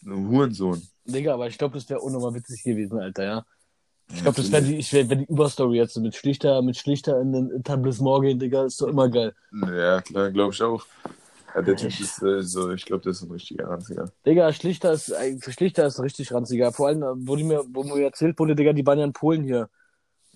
[0.05, 0.81] Ein Hurensohn.
[1.05, 3.45] Digga, aber ich glaube, das wäre unnormal witzig gewesen, Alter, ja.
[4.13, 7.21] Ich glaube, das wäre die, ich wär, wär die Überstory jetzt mit Schlichter, mit Schlichter
[7.21, 9.33] in den Etablissement gehen, Digga, ist doch immer geil.
[9.53, 10.85] Ja, klar, glaube ich auch.
[11.53, 14.11] Ja, der Typ ist äh, so, ich glaube, der ist ein richtiger Ranziger.
[14.25, 16.71] Digga, Schlichter ist, äh, Schlichter ist richtig ranziger.
[16.71, 19.13] Vor allem, äh, wo, die mir, wo mir erzählt wurde, Digga, die waren ja in
[19.13, 19.69] Polen hier.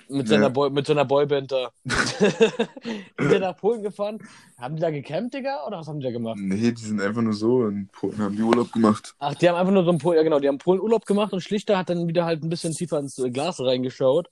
[0.07, 0.35] Mit Ja.
[0.35, 1.71] seiner, Boy, mit seiner Boyband da.
[1.85, 4.19] Sind die nach Polen gefahren?
[4.59, 5.65] Haben die da gecampt, Digga?
[5.65, 6.37] Oder was haben die da gemacht?
[6.39, 9.15] Nee, die sind einfach nur so in Polen, haben die Urlaub gemacht.
[9.17, 11.33] Ach, die haben einfach nur so einen Polen, ja genau, die haben Polen Urlaub gemacht
[11.33, 14.29] und Schlichter hat dann wieder halt ein bisschen tiefer ins Glas reingeschaut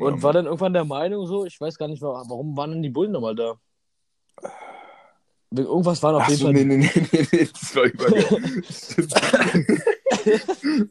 [0.00, 2.72] und Ja, war dann irgendwann der Meinung so, ich weiß gar nicht, wa- warum waren
[2.72, 3.54] denn die Bullen nochmal da?
[5.50, 6.52] Irgendwas war auf Ach jeden so, Fall.
[6.54, 8.24] nee, nee, nee, nee, das war übergeil.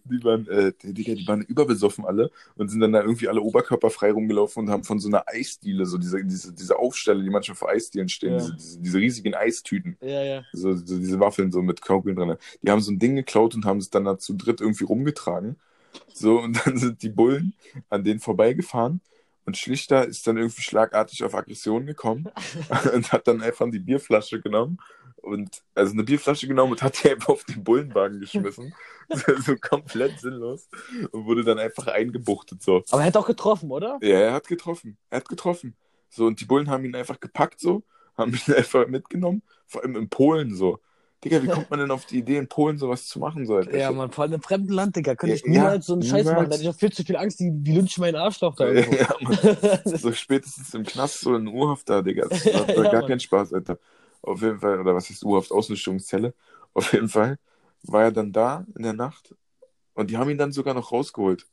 [0.05, 3.41] die waren, äh, die, Digga, die waren überbesoffen alle und sind dann da irgendwie alle
[3.41, 7.55] oberkörperfrei rumgelaufen und haben von so einer Eisdiele, so diese, diese, diese Aufsteller, die manchmal
[7.55, 8.37] vor Eisdielen stehen, Ja.
[8.39, 10.43] diese, diese, diese riesigen Eistüten, Ja, ja.
[10.53, 12.35] so, so diese Waffeln so mit Kaugummi drin.
[12.61, 15.57] Die haben so ein Ding geklaut und haben es dann da zu dritt irgendwie rumgetragen.
[16.13, 17.53] So, und dann sind die Bullen
[17.89, 19.01] an denen vorbeigefahren.
[19.47, 22.29] Und Schlichter ist dann irgendwie schlagartig auf Aggression gekommen
[22.93, 24.77] und hat dann einfach die Bierflasche genommen
[25.15, 28.75] und also eine Bierflasche genommen und hat die einfach auf den Bullenwagen geschmissen.
[29.45, 30.67] so, komplett sinnlos.
[31.11, 32.83] Und wurde dann einfach eingebuchtet so.
[32.91, 33.97] Aber er hat auch getroffen, oder?
[34.01, 34.97] Ja, er hat getroffen.
[35.09, 35.77] Er hat getroffen.
[36.09, 37.83] So, und die Bullen haben ihn einfach gepackt so,
[38.17, 39.43] haben ihn einfach mitgenommen.
[39.65, 40.81] Vor allem in Polen so.
[41.23, 43.45] Digga, wie kommt man denn auf die Idee, in Polen sowas zu machen?
[43.45, 43.79] So, Alter?
[43.79, 45.15] Ja, man, vor allem im fremden Land, Digga.
[45.15, 46.33] Könnte ich Ja, niemals so einen Scheiß niemals.
[46.33, 46.49] machen.
[46.49, 48.95] Da hätte ich auch viel zu viel Angst, die, die lynchen meinen Arschloch da irgendwo.
[48.95, 49.37] Ja, Mann.
[49.93, 52.27] So spätestens im Knast, so in U-Haft da, Digga.
[52.29, 53.03] Das war, war Ja, gar Mann.
[53.03, 53.79] kein Spaß, Alter.
[54.21, 56.33] Auf jeden Fall, oder was heißt U-Haft, Ausnüchterungszelle.
[56.73, 57.39] Auf jeden Fall
[57.83, 59.35] war er dann da in der Nacht
[59.95, 61.47] und die haben ihn dann sogar noch rausgeholt.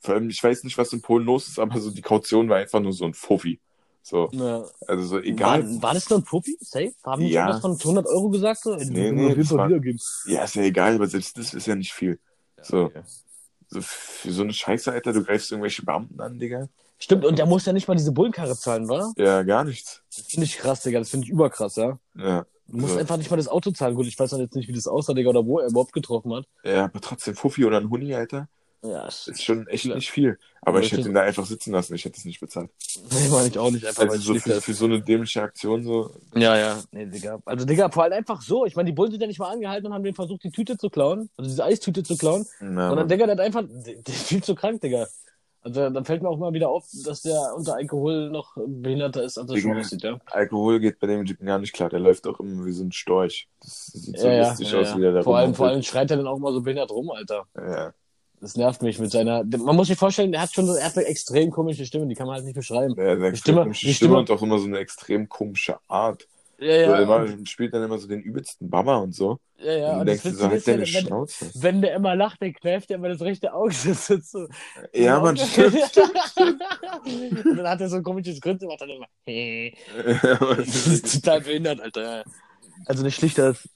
[0.00, 2.58] Vor allem, ich weiß nicht, was in Polen los ist, aber so die Kaution war
[2.58, 3.60] einfach nur so ein Fuffi.
[4.08, 4.64] So, Ja.
[4.86, 5.64] also so egal.
[5.64, 6.56] War, war das nur ein Puppi?
[6.60, 6.92] Safe?
[7.02, 7.50] Haben die Ja.
[7.50, 7.58] ja.
[7.60, 8.60] von 100 Euro gesagt?
[8.62, 8.76] So?
[8.76, 9.98] Nee, nee, das war- wiedergeben.
[10.26, 12.20] Ja, ist ja egal, aber selbst das ist ja nicht viel.
[12.62, 13.02] So, Okay.
[13.68, 16.68] so für so eine Scheiße, Alter, du greifst irgendwelche Beamten an, Digga.
[17.00, 19.12] Stimmt, und der muss ja nicht mal diese Bullenkarre zahlen, wa?
[19.16, 20.02] Ja, gar nichts.
[20.14, 21.00] Das finde ich krass, Digga.
[21.00, 21.98] Das finde ich überkrass, ja.
[22.16, 22.46] Ja.
[22.68, 23.00] Du musst So.
[23.00, 23.96] einfach nicht mal das Auto zahlen.
[23.96, 26.32] Gut, ich weiß dann jetzt nicht, wie das aussah, Digga, oder wo er überhaupt getroffen
[26.32, 26.46] hat.
[26.64, 28.48] Ja, aber trotzdem Fuffi oder ein Huni, Alter,
[28.90, 29.94] Ja, ist schon echt Ja.
[29.94, 30.38] nicht viel.
[30.62, 32.70] Aber Ja, ich hätte ihn da einfach sitzen lassen, ich hätte es nicht bezahlt.
[33.10, 36.10] nee, meine ich auch nicht, einfach Also so für, für so eine dämliche Aktion so.
[36.34, 36.82] Ja, ja.
[36.90, 37.40] Nee, Digga.
[37.44, 38.66] Also, Digga, vor allem einfach so.
[38.66, 40.76] Ich meine, die Bullen sind ja nicht mal angehalten und haben den versucht, die Tüte
[40.76, 41.30] zu klauen.
[41.36, 42.46] Also diese Eistüte zu klauen.
[42.60, 43.08] Na, Und dann.
[43.08, 45.06] Digga, der hat einfach, der, ist viel zu krank, Digga.
[45.62, 49.36] Also, dann fällt mir auch mal wieder auf, dass der unter Alkohol noch behinderter ist,
[49.36, 50.20] als er schon aussieht, ja.
[50.26, 51.88] Alkohol geht bei dem Typen gar nicht klar.
[51.90, 53.48] Der läuft auch immer wie so ein Storch.
[53.60, 54.96] Das sieht so ja, ja, lustig ja, aus, ja.
[54.96, 57.10] wie der da vor, allem, vor allem schreit er dann auch mal so behindert rum,
[57.10, 57.46] Alter.
[57.56, 57.92] Ja.
[58.40, 59.44] Das nervt mich mit seiner.
[59.44, 62.14] Man muss sich vorstellen, der hat schon so er hat eine extrem komische Stimme, die
[62.14, 62.94] kann man halt nicht beschreiben.
[62.94, 66.28] Der, der Die Stimme, die Stimme und auch immer so eine extrem komische Art.
[66.58, 66.96] Ja, So, ja.
[66.96, 69.38] der immer, spielt dann immer so den übelsten Baba und so.
[69.58, 69.92] ja, ja.
[69.92, 71.50] und du Und denkst das dir so, halt deine wenn, Schnauze.
[71.54, 73.74] wenn der immer lacht, dann kneift er immer das rechte Auge.
[73.86, 74.48] Das ist so,
[74.94, 75.74] Ja, man, stimmt.
[77.46, 79.06] Und dann hat er so ein komisches Grinsen, macht dann immer.
[79.26, 82.24] Ja, Mann, Das ist total behindert, Alter.
[82.86, 83.68] Also der Schlichter ist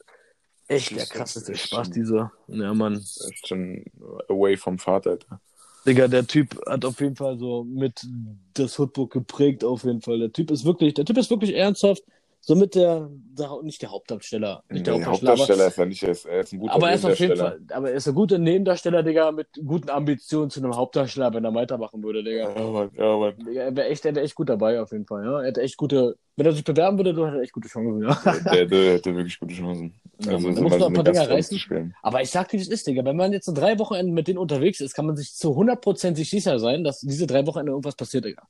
[0.71, 2.33] echt der krasseste Spaß, dieser.
[2.49, 3.05] Ja, Mann.
[3.47, 3.85] Schon
[4.29, 5.41] away vom Vater, Alter.
[5.87, 8.07] Digga, der Typ hat auf jeden Fall so mit
[8.55, 10.19] das Hoodbook geprägt, auf jeden Fall.
[10.19, 12.03] Der Typ ist wirklich, der Typ ist wirklich ernsthaft.
[12.43, 16.11] So mit der, der nicht der Hauptdarsteller, nicht der Nee, Hauptdarsteller, ist er nicht, er
[16.11, 17.37] ist, er ist ein guter aber, aber er ist auf jeden.
[17.37, 21.45] Fall, aber er ist ein guter Nebendarsteller, Digga, mit guten Ambitionen zu einem Hauptdarsteller, wenn
[21.45, 22.51] er weitermachen würde, Digga.
[22.57, 23.35] Ja, Mann, ja, Mann.
[23.39, 25.41] Digga, Er wäre echt, er wäre echt gut dabei, auf jeden Fall, ja.
[25.41, 28.19] Er hätte echt gute, wenn er sich bewerben würde, du hättest echt gute Chancen, ja.
[28.55, 29.95] Der, der hätte wirklich gute Chancen.
[30.25, 31.95] Ja, Also, Mann, so da muss mal noch so ein paar Dinger reißen.
[32.03, 33.05] Aber ich sag dir, wie es ist, Digga.
[33.05, 36.17] Wenn man jetzt so drei Wochenenden mit denen unterwegs ist, kann man sich zu 100%
[36.17, 38.43] sich sicher sein, dass diese drei Wochenende irgendwas passiert, Digga.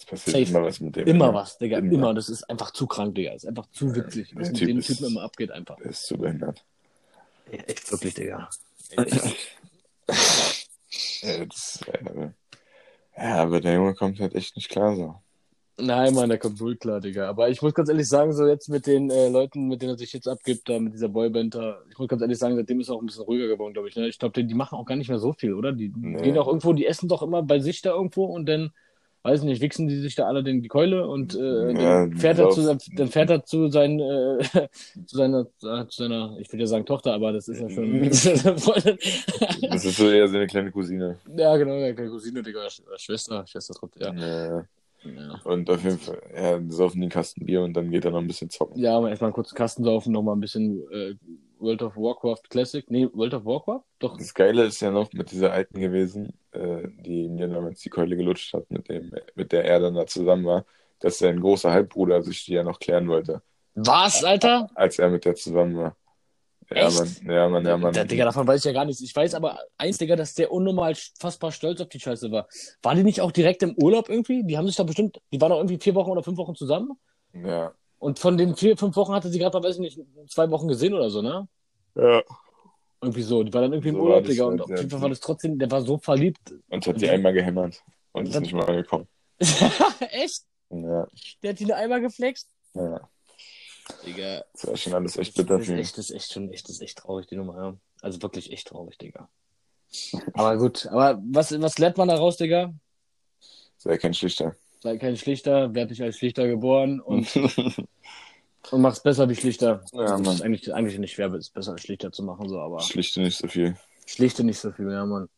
[0.00, 0.50] Es passiert Safe.
[0.58, 1.06] immer was mit dem.
[1.06, 1.76] Immer was, Digga.
[1.78, 1.92] Immer.
[1.92, 2.14] Immer.
[2.14, 3.32] Das ist einfach zu krank, Digga.
[3.32, 5.76] Das ist einfach zu witzig, was mit dem Typen immer abgeht, einfach.
[5.76, 6.64] Der ist zu behindert.
[7.52, 8.48] Ja, echt wirklich, Digga.
[11.22, 12.30] Ja, das, äh,
[13.16, 15.14] ja, aber der Junge kommt halt echt nicht klar so.
[15.78, 17.28] Nein, Mann, der kommt wohl klar, Digga.
[17.28, 19.98] Aber ich muss ganz ehrlich sagen, so jetzt mit den äh, Leuten, mit denen er
[19.98, 22.88] sich jetzt abgibt, da mit dieser Boyband da, ich muss ganz ehrlich sagen, seitdem ist
[22.88, 23.96] er auch ein bisschen ruhiger geworden, glaube ich.
[23.96, 24.08] Ne?
[24.08, 25.72] Ich glaube, die, die machen auch gar nicht mehr so viel, oder?
[25.72, 26.20] Die Nee.
[26.22, 28.72] gehen auch irgendwo, die essen doch immer bei sich da irgendwo und dann,
[29.22, 31.72] weiß nicht, wichsen die sich da alle den, die Keule und äh, Ja,
[32.06, 34.38] dann, fährt er zu, dann fährt er zu, sein, äh,
[35.06, 38.00] zu seiner, äh, zu seiner, ich würde ja sagen Tochter, aber das ist ja schon
[38.08, 38.98] das ist Freundin.
[39.70, 41.18] Das ist so eher seine kleine Cousine.
[41.36, 44.24] ja, genau, der kleine Cousine, Digga, Sch- Schwester, Schwester trotzdem, ja.
[44.24, 44.66] Ja.
[45.04, 45.40] ja.
[45.44, 48.26] Und auf jeden Fall, ja, saufen einen Kasten Bier und dann geht er noch ein
[48.26, 48.80] bisschen zocken.
[48.80, 51.14] Ja, aber erstmal einen kurzen Kasten saufen, nochmal ein bisschen äh,
[51.60, 52.90] World of Warcraft Classic.
[52.90, 53.82] Nee, World of Warcraft?
[53.98, 54.16] Doch.
[54.16, 58.16] Das Geile ist ja noch mit dieser alten gewesen, äh, die mir damals die Keule
[58.16, 60.64] gelutscht hat, mit dem, mit der er dann da zusammen war,
[61.00, 63.42] dass sein großer Halbbruder sich die ja noch klären wollte,
[63.74, 64.68] Was, Alter?
[64.74, 65.96] als er mit der zusammen war.
[66.72, 66.98] Ja, Echt?
[67.24, 67.92] Mann, ja, Mann, ja, Mann.
[67.92, 69.00] Der, Digga, davon weiß ich ja gar nichts.
[69.02, 72.46] Ich weiß aber eins, Digga, dass der unnormal fassbar stolz auf die Scheiße war.
[72.82, 74.44] War die nicht auch direkt im Urlaub irgendwie?
[74.44, 76.92] Die haben sich da bestimmt, die waren doch irgendwie vier Wochen oder fünf Wochen zusammen.
[77.32, 77.72] Ja.
[78.00, 80.66] Und von den vier, fünf Wochen hatte sie gerade mal, weiß ich nicht, zwei Wochen
[80.66, 81.46] gesehen oder so, ne?
[81.94, 82.22] Ja.
[83.00, 83.42] Irgendwie so.
[83.44, 84.44] Die war dann irgendwie im So Urlaub, war das Digga.
[84.44, 84.76] halt, Und auf ja.
[84.78, 86.54] jeden Fall war das trotzdem, der war so verliebt.
[86.70, 87.82] Und hat die einmal gehämmert
[88.12, 89.06] und ist nicht mal angekommen.
[90.00, 90.42] Echt?
[90.70, 91.06] Ja,
[91.42, 92.48] Der hat die nur einmal geflext?
[92.74, 93.00] ja.
[94.06, 94.44] Digga.
[94.52, 96.76] Das war schon alles echt bitter Das ist echt, das ist echt schon echt, das
[96.76, 97.76] ist echt traurig, die Nummer, ja.
[98.02, 99.28] Also wirklich echt traurig, Digga.
[100.34, 102.72] Aber gut, aber was, was lernt man daraus, Digga?
[103.78, 104.54] Sei kein Schlichter.
[104.80, 107.36] Sei kein Schlichter, werd nicht als Schlichter geboren und,
[108.70, 109.84] und mach's besser wie Schlichter.
[109.92, 110.34] Ja, das Mann.
[110.34, 113.36] ist eigentlich, eigentlich nicht schwer, es besser als Schlichter zu machen, so, aber Schlichte nicht
[113.36, 113.76] so viel.
[114.06, 115.28] Schlichte nicht so viel, ja, Mann.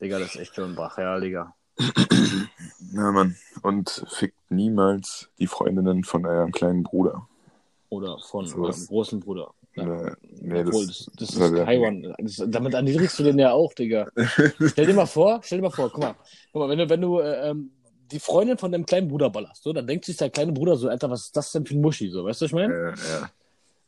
[0.00, 1.54] Digga, das ist echt schon brachial, Digga.
[2.92, 3.34] Ja, Mann.
[3.62, 7.26] Und fickt niemals die Freundinnen von eurem kleinen Bruder.
[7.88, 9.52] Oder von So eurem großen Bruder.
[9.74, 9.84] Ja.
[9.84, 12.14] Nee, nee, Obwohl, das, das, das ist Taiwan.
[12.18, 14.06] Das, damit erniedrigst du den ja auch, Digga.
[14.66, 16.14] stell dir mal vor, stell dir mal vor, guck mal,
[16.52, 17.70] guck mal wenn du, wenn du äh, ähm,
[18.10, 20.88] die Freundin von deinem kleinen Bruder ballerst, so, dann denkt sich der kleine Bruder so,
[20.88, 22.74] Alter, was ist das denn für ein Muschi, so, weißt du, was ich meine?
[22.74, 23.30] äh, ja.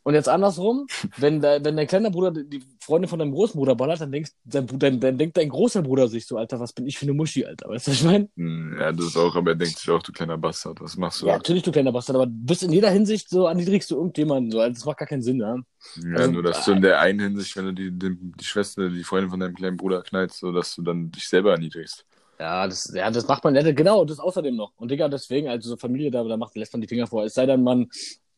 [0.02, 0.86] Und jetzt andersrum,
[1.16, 4.30] wenn, der, wenn dein kleiner Bruder die Freundin von deinem großen Bruder ballert, dann, denkst,
[4.44, 7.12] dein, dann, dann denkt dein großer Bruder sich so, Alter, was bin ich für eine
[7.12, 8.28] Muschi, Alter, weißt du, was ich meine?
[8.36, 11.26] Hm, ja, das auch, aber er denkt sich auch, du kleiner Bastard, was machst du
[11.26, 14.52] Ja, natürlich, du kleiner Bastard, aber du bist in jeder Hinsicht so erniedrigst du irgendjemanden,
[14.52, 15.56] so, also, das macht gar keinen Sinn, ja.
[15.96, 18.88] Ja, Also, nur dass du in der einen Hinsicht, wenn du die, die, die Schwester,
[18.88, 22.06] die Freundin von deinem kleinen Bruder knallst, so dass du dann dich selber erniedrigst.
[22.38, 24.72] Ja, das, ja, das macht man, ja, genau, das außerdem noch.
[24.76, 27.24] Und Digga, deswegen, also so Familie, da, da macht, lässt man die Finger vor.
[27.24, 27.88] Es sei denn, man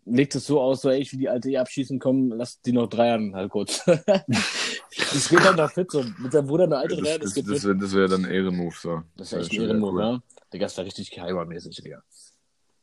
[0.04, 2.72] legt es so aus, so, ey, ich will die alte eh abschießen, komm, lass die
[2.72, 3.84] noch dreiern halt kurz.
[3.84, 7.44] das geht dann noch fit, so, mit seinem Bruder eine alte Das, Dreier, das, das
[7.44, 9.02] das, wäre das wär dann Ehrenmove, so.
[9.16, 10.00] Das ist echt ein Ehrenmove, cool.
[10.00, 10.22] ja.
[10.52, 12.02] Digga, das wäre richtig geheimermäßig, Digga.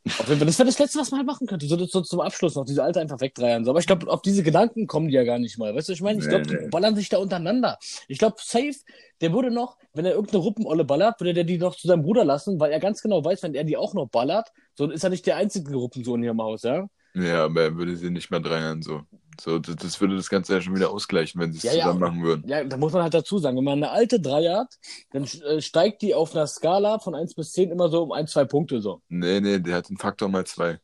[0.08, 1.66] Auf jeden Fall, das wäre das Letzte, was man halt machen könnte.
[1.66, 3.66] So, so zum Abschluss noch diese alte einfach wegdreiern.
[3.66, 3.72] So.
[3.72, 5.74] Aber ich glaube, auf diese Gedanken kommen die ja gar nicht mal.
[5.76, 6.20] Weißt du, was ich meine?
[6.20, 7.80] Ich glaube, die ballern sich da untereinander.
[8.08, 8.76] Ich glaube, safe,
[9.22, 12.24] der würde noch, wenn er irgendeine Ruppenolle ballert, würde der die noch zu seinem Bruder
[12.24, 15.10] lassen, weil er ganz genau weiß, wenn er die auch noch ballert, so ist er
[15.10, 16.88] nicht der einzige Ruppensohn hier im Haus, ja?
[17.16, 19.02] Ja, aber er würde sie nicht mehr dreiern, so.
[19.40, 21.80] So, das, das würde das Ganze ja schon wieder ausgleichen, wenn sie es Ja, ja.
[21.84, 22.48] zusammen machen würden.
[22.48, 24.76] Ja, da muss man halt dazu sagen, wenn man eine alte Dreier hat,
[25.12, 28.28] dann äh, steigt die auf einer Skala von 1 bis 10 immer so um ein,
[28.28, 29.02] zwei Punkte so.
[29.10, 30.80] Nee, nee, der hat den Faktor mal zwei.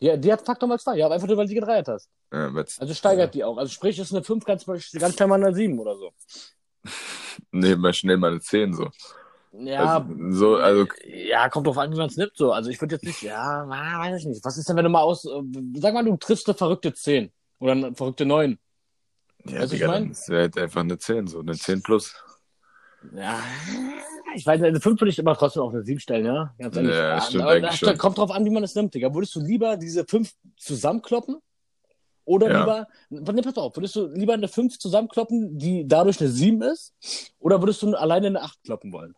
[0.00, 2.08] Ja, die hat Faktor mal zwei, ja, aber einfach nur, weil sie gedreiert hast.
[2.32, 3.56] Ja, Also steigert die auch.
[3.56, 4.82] Also sprich, ist eine 5 ganz, ganz
[5.14, 6.10] schnell mal eine 7 oder so.
[7.52, 8.88] Nee, mal schnell mal eine 10, so.
[9.52, 12.52] Ja, Also, so, also, ja, kommt drauf an, wie man es nimmt so.
[12.52, 14.44] Also ich würde jetzt nicht, ja, weiß ich nicht.
[14.44, 15.42] Was ist denn, wenn du mal aus, äh,
[15.76, 18.58] sag mal, du triffst eine verrückte 10 oder eine verrückte 9.
[19.44, 20.10] ja, Weißt Digga, ich mein?
[20.10, 22.14] ist er halt einfach eine 10, so, eine 10 plus.
[23.14, 23.40] Ja,
[24.34, 26.54] ich weiß nicht, eine 5 würde ich immer trotzdem auf eine 7 stellen, ja?
[26.58, 26.94] Ganz ehrlich.
[26.94, 27.96] Ja, stimmt aber eigentlich schon.
[27.98, 29.14] kommt drauf an, wie man es nimmt, Digga.
[29.14, 31.38] Würdest du lieber diese 5 zusammenkloppen?
[32.24, 32.60] Oder Ja.
[32.60, 36.92] lieber, nee, pass auf, würdest du lieber eine 5 zusammenkloppen, die dadurch eine 7 ist?
[37.38, 39.14] Oder würdest du alleine eine 8 kloppen wollen?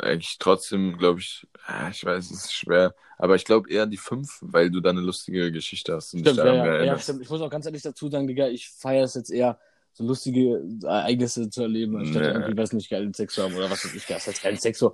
[0.00, 2.94] Eigentlich trotzdem, glaube ich, ja, ich weiß, es ist schwer.
[3.18, 6.12] Aber ich glaube eher die 5, weil du da eine lustige Geschichte hast.
[6.14, 7.22] Und Stimmt, ja, ja, ja, stimmt.
[7.22, 9.58] Ich muss auch ganz ehrlich dazu sagen, Digga, ich feiere es jetzt eher,
[9.92, 12.28] so lustige Ereignisse zu erleben, anstatt Nee.
[12.28, 14.78] irgendwie, weiß nicht, geilen Sex zu haben oder was weiß ich, das heißt geilen Sex
[14.78, 14.92] so.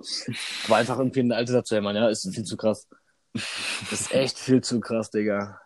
[0.65, 2.87] Aber einfach irgendwie eine alte dazu hämmern, ja, ist viel zu krass.
[3.91, 5.59] ist echt viel zu krass, Digga.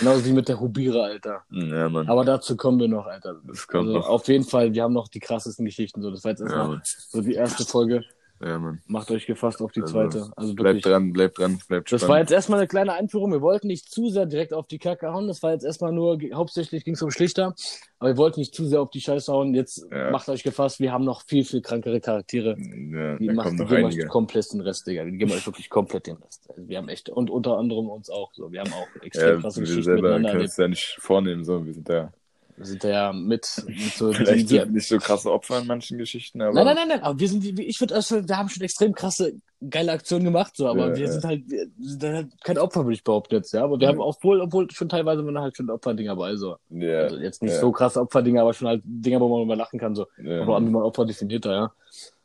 [0.00, 1.44] Genauso wie mit der Hubira, Alter.
[1.50, 2.06] Ja, Mann.
[2.08, 3.40] Aber dazu kommen wir noch, Alter.
[3.46, 4.08] das kommt Also noch.
[4.08, 6.10] auf jeden Fall, wir haben noch die krassesten Geschichten, so.
[6.10, 6.82] Das war jetzt Ja, erstmal Mann.
[6.84, 8.04] so die erste Folge.
[8.42, 8.82] Ja, Mann.
[8.86, 10.30] Macht euch gefasst auf die Also, zweite.
[10.36, 10.82] Also Bleibt wirklich.
[10.84, 13.32] dran, bleibt dran, bleibt Das war jetzt erstmal eine kleine Einführung.
[13.32, 15.26] Wir wollten nicht zu sehr direkt auf die Kacke hauen.
[15.26, 17.54] Das war jetzt erstmal nur, hauptsächlich ging es um Schlichter.
[17.98, 19.54] Aber wir wollten nicht zu sehr auf die Scheiße hauen.
[19.54, 20.10] Jetzt Ja.
[20.10, 22.56] macht euch gefasst, wir haben noch viel, viel krankere Charaktere.
[22.58, 25.04] Ja, Die da geben euch komplett den Rest, Digga.
[25.04, 26.48] Die geben euch wirklich komplett den Rest.
[26.50, 28.52] Also wir haben echt, und unter anderem uns auch so.
[28.52, 31.44] Wir haben auch extrem Ja, krasse wir Geschichten selber miteinander können es ja nicht vornehmen,
[31.44, 31.64] so.
[31.64, 32.12] Wir sind Wir
[32.58, 36.40] sind da ja mit, mit so, vielleicht die, nicht so krasse Opfer in manchen Geschichten,
[36.40, 38.94] aber Nein, nein, nein, nein, aber wir sind, ich würde, also, wir haben schon extrem
[38.94, 39.34] krasse,
[39.68, 41.12] geile Aktionen gemacht, so, aber Ja, wir ja.
[41.12, 43.88] sind halt, wir sind halt kein Opfer, würde ich behaupten jetzt, ja, aber wir Ja.
[43.92, 46.56] haben obwohl, obwohl schon teilweise waren halt schon Opferdinger bei, so.
[46.70, 49.78] ja, Also jetzt nicht so krasse Opferdinger, aber schon halt Dinger, wo man immer lachen
[49.78, 50.06] kann, so.
[50.18, 50.40] ja.
[50.42, 51.72] Aber wie man Opfer definiert da, ja.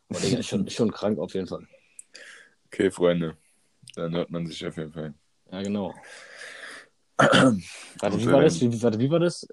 [0.09, 1.65] Aber Digga, ist schon, schon krank auf jeden Fall.
[2.67, 3.35] Okay, Freunde.
[3.95, 5.13] Dann hört man sich auf jeden Fall.
[5.51, 5.93] Ja, genau.
[7.17, 8.59] warte, wie war das?
[8.61, 9.47] Wie, warte, wie war das?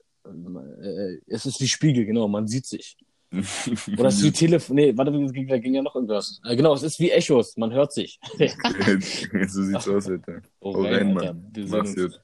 [0.82, 2.96] Äh, es ist wie Spiegel, genau, man sieht sich.
[3.32, 6.40] Oder es ist wie Telefon, nee, warte, da ging ja noch irgendwas.
[6.44, 8.18] Äh, genau, es ist wie Echos, man hört sich.
[9.48, 10.40] so sieht's aus, Alter.
[10.60, 11.12] Oh, Hau rein.
[11.12, 11.52] Mann.
[11.68, 12.20] Mach's gut.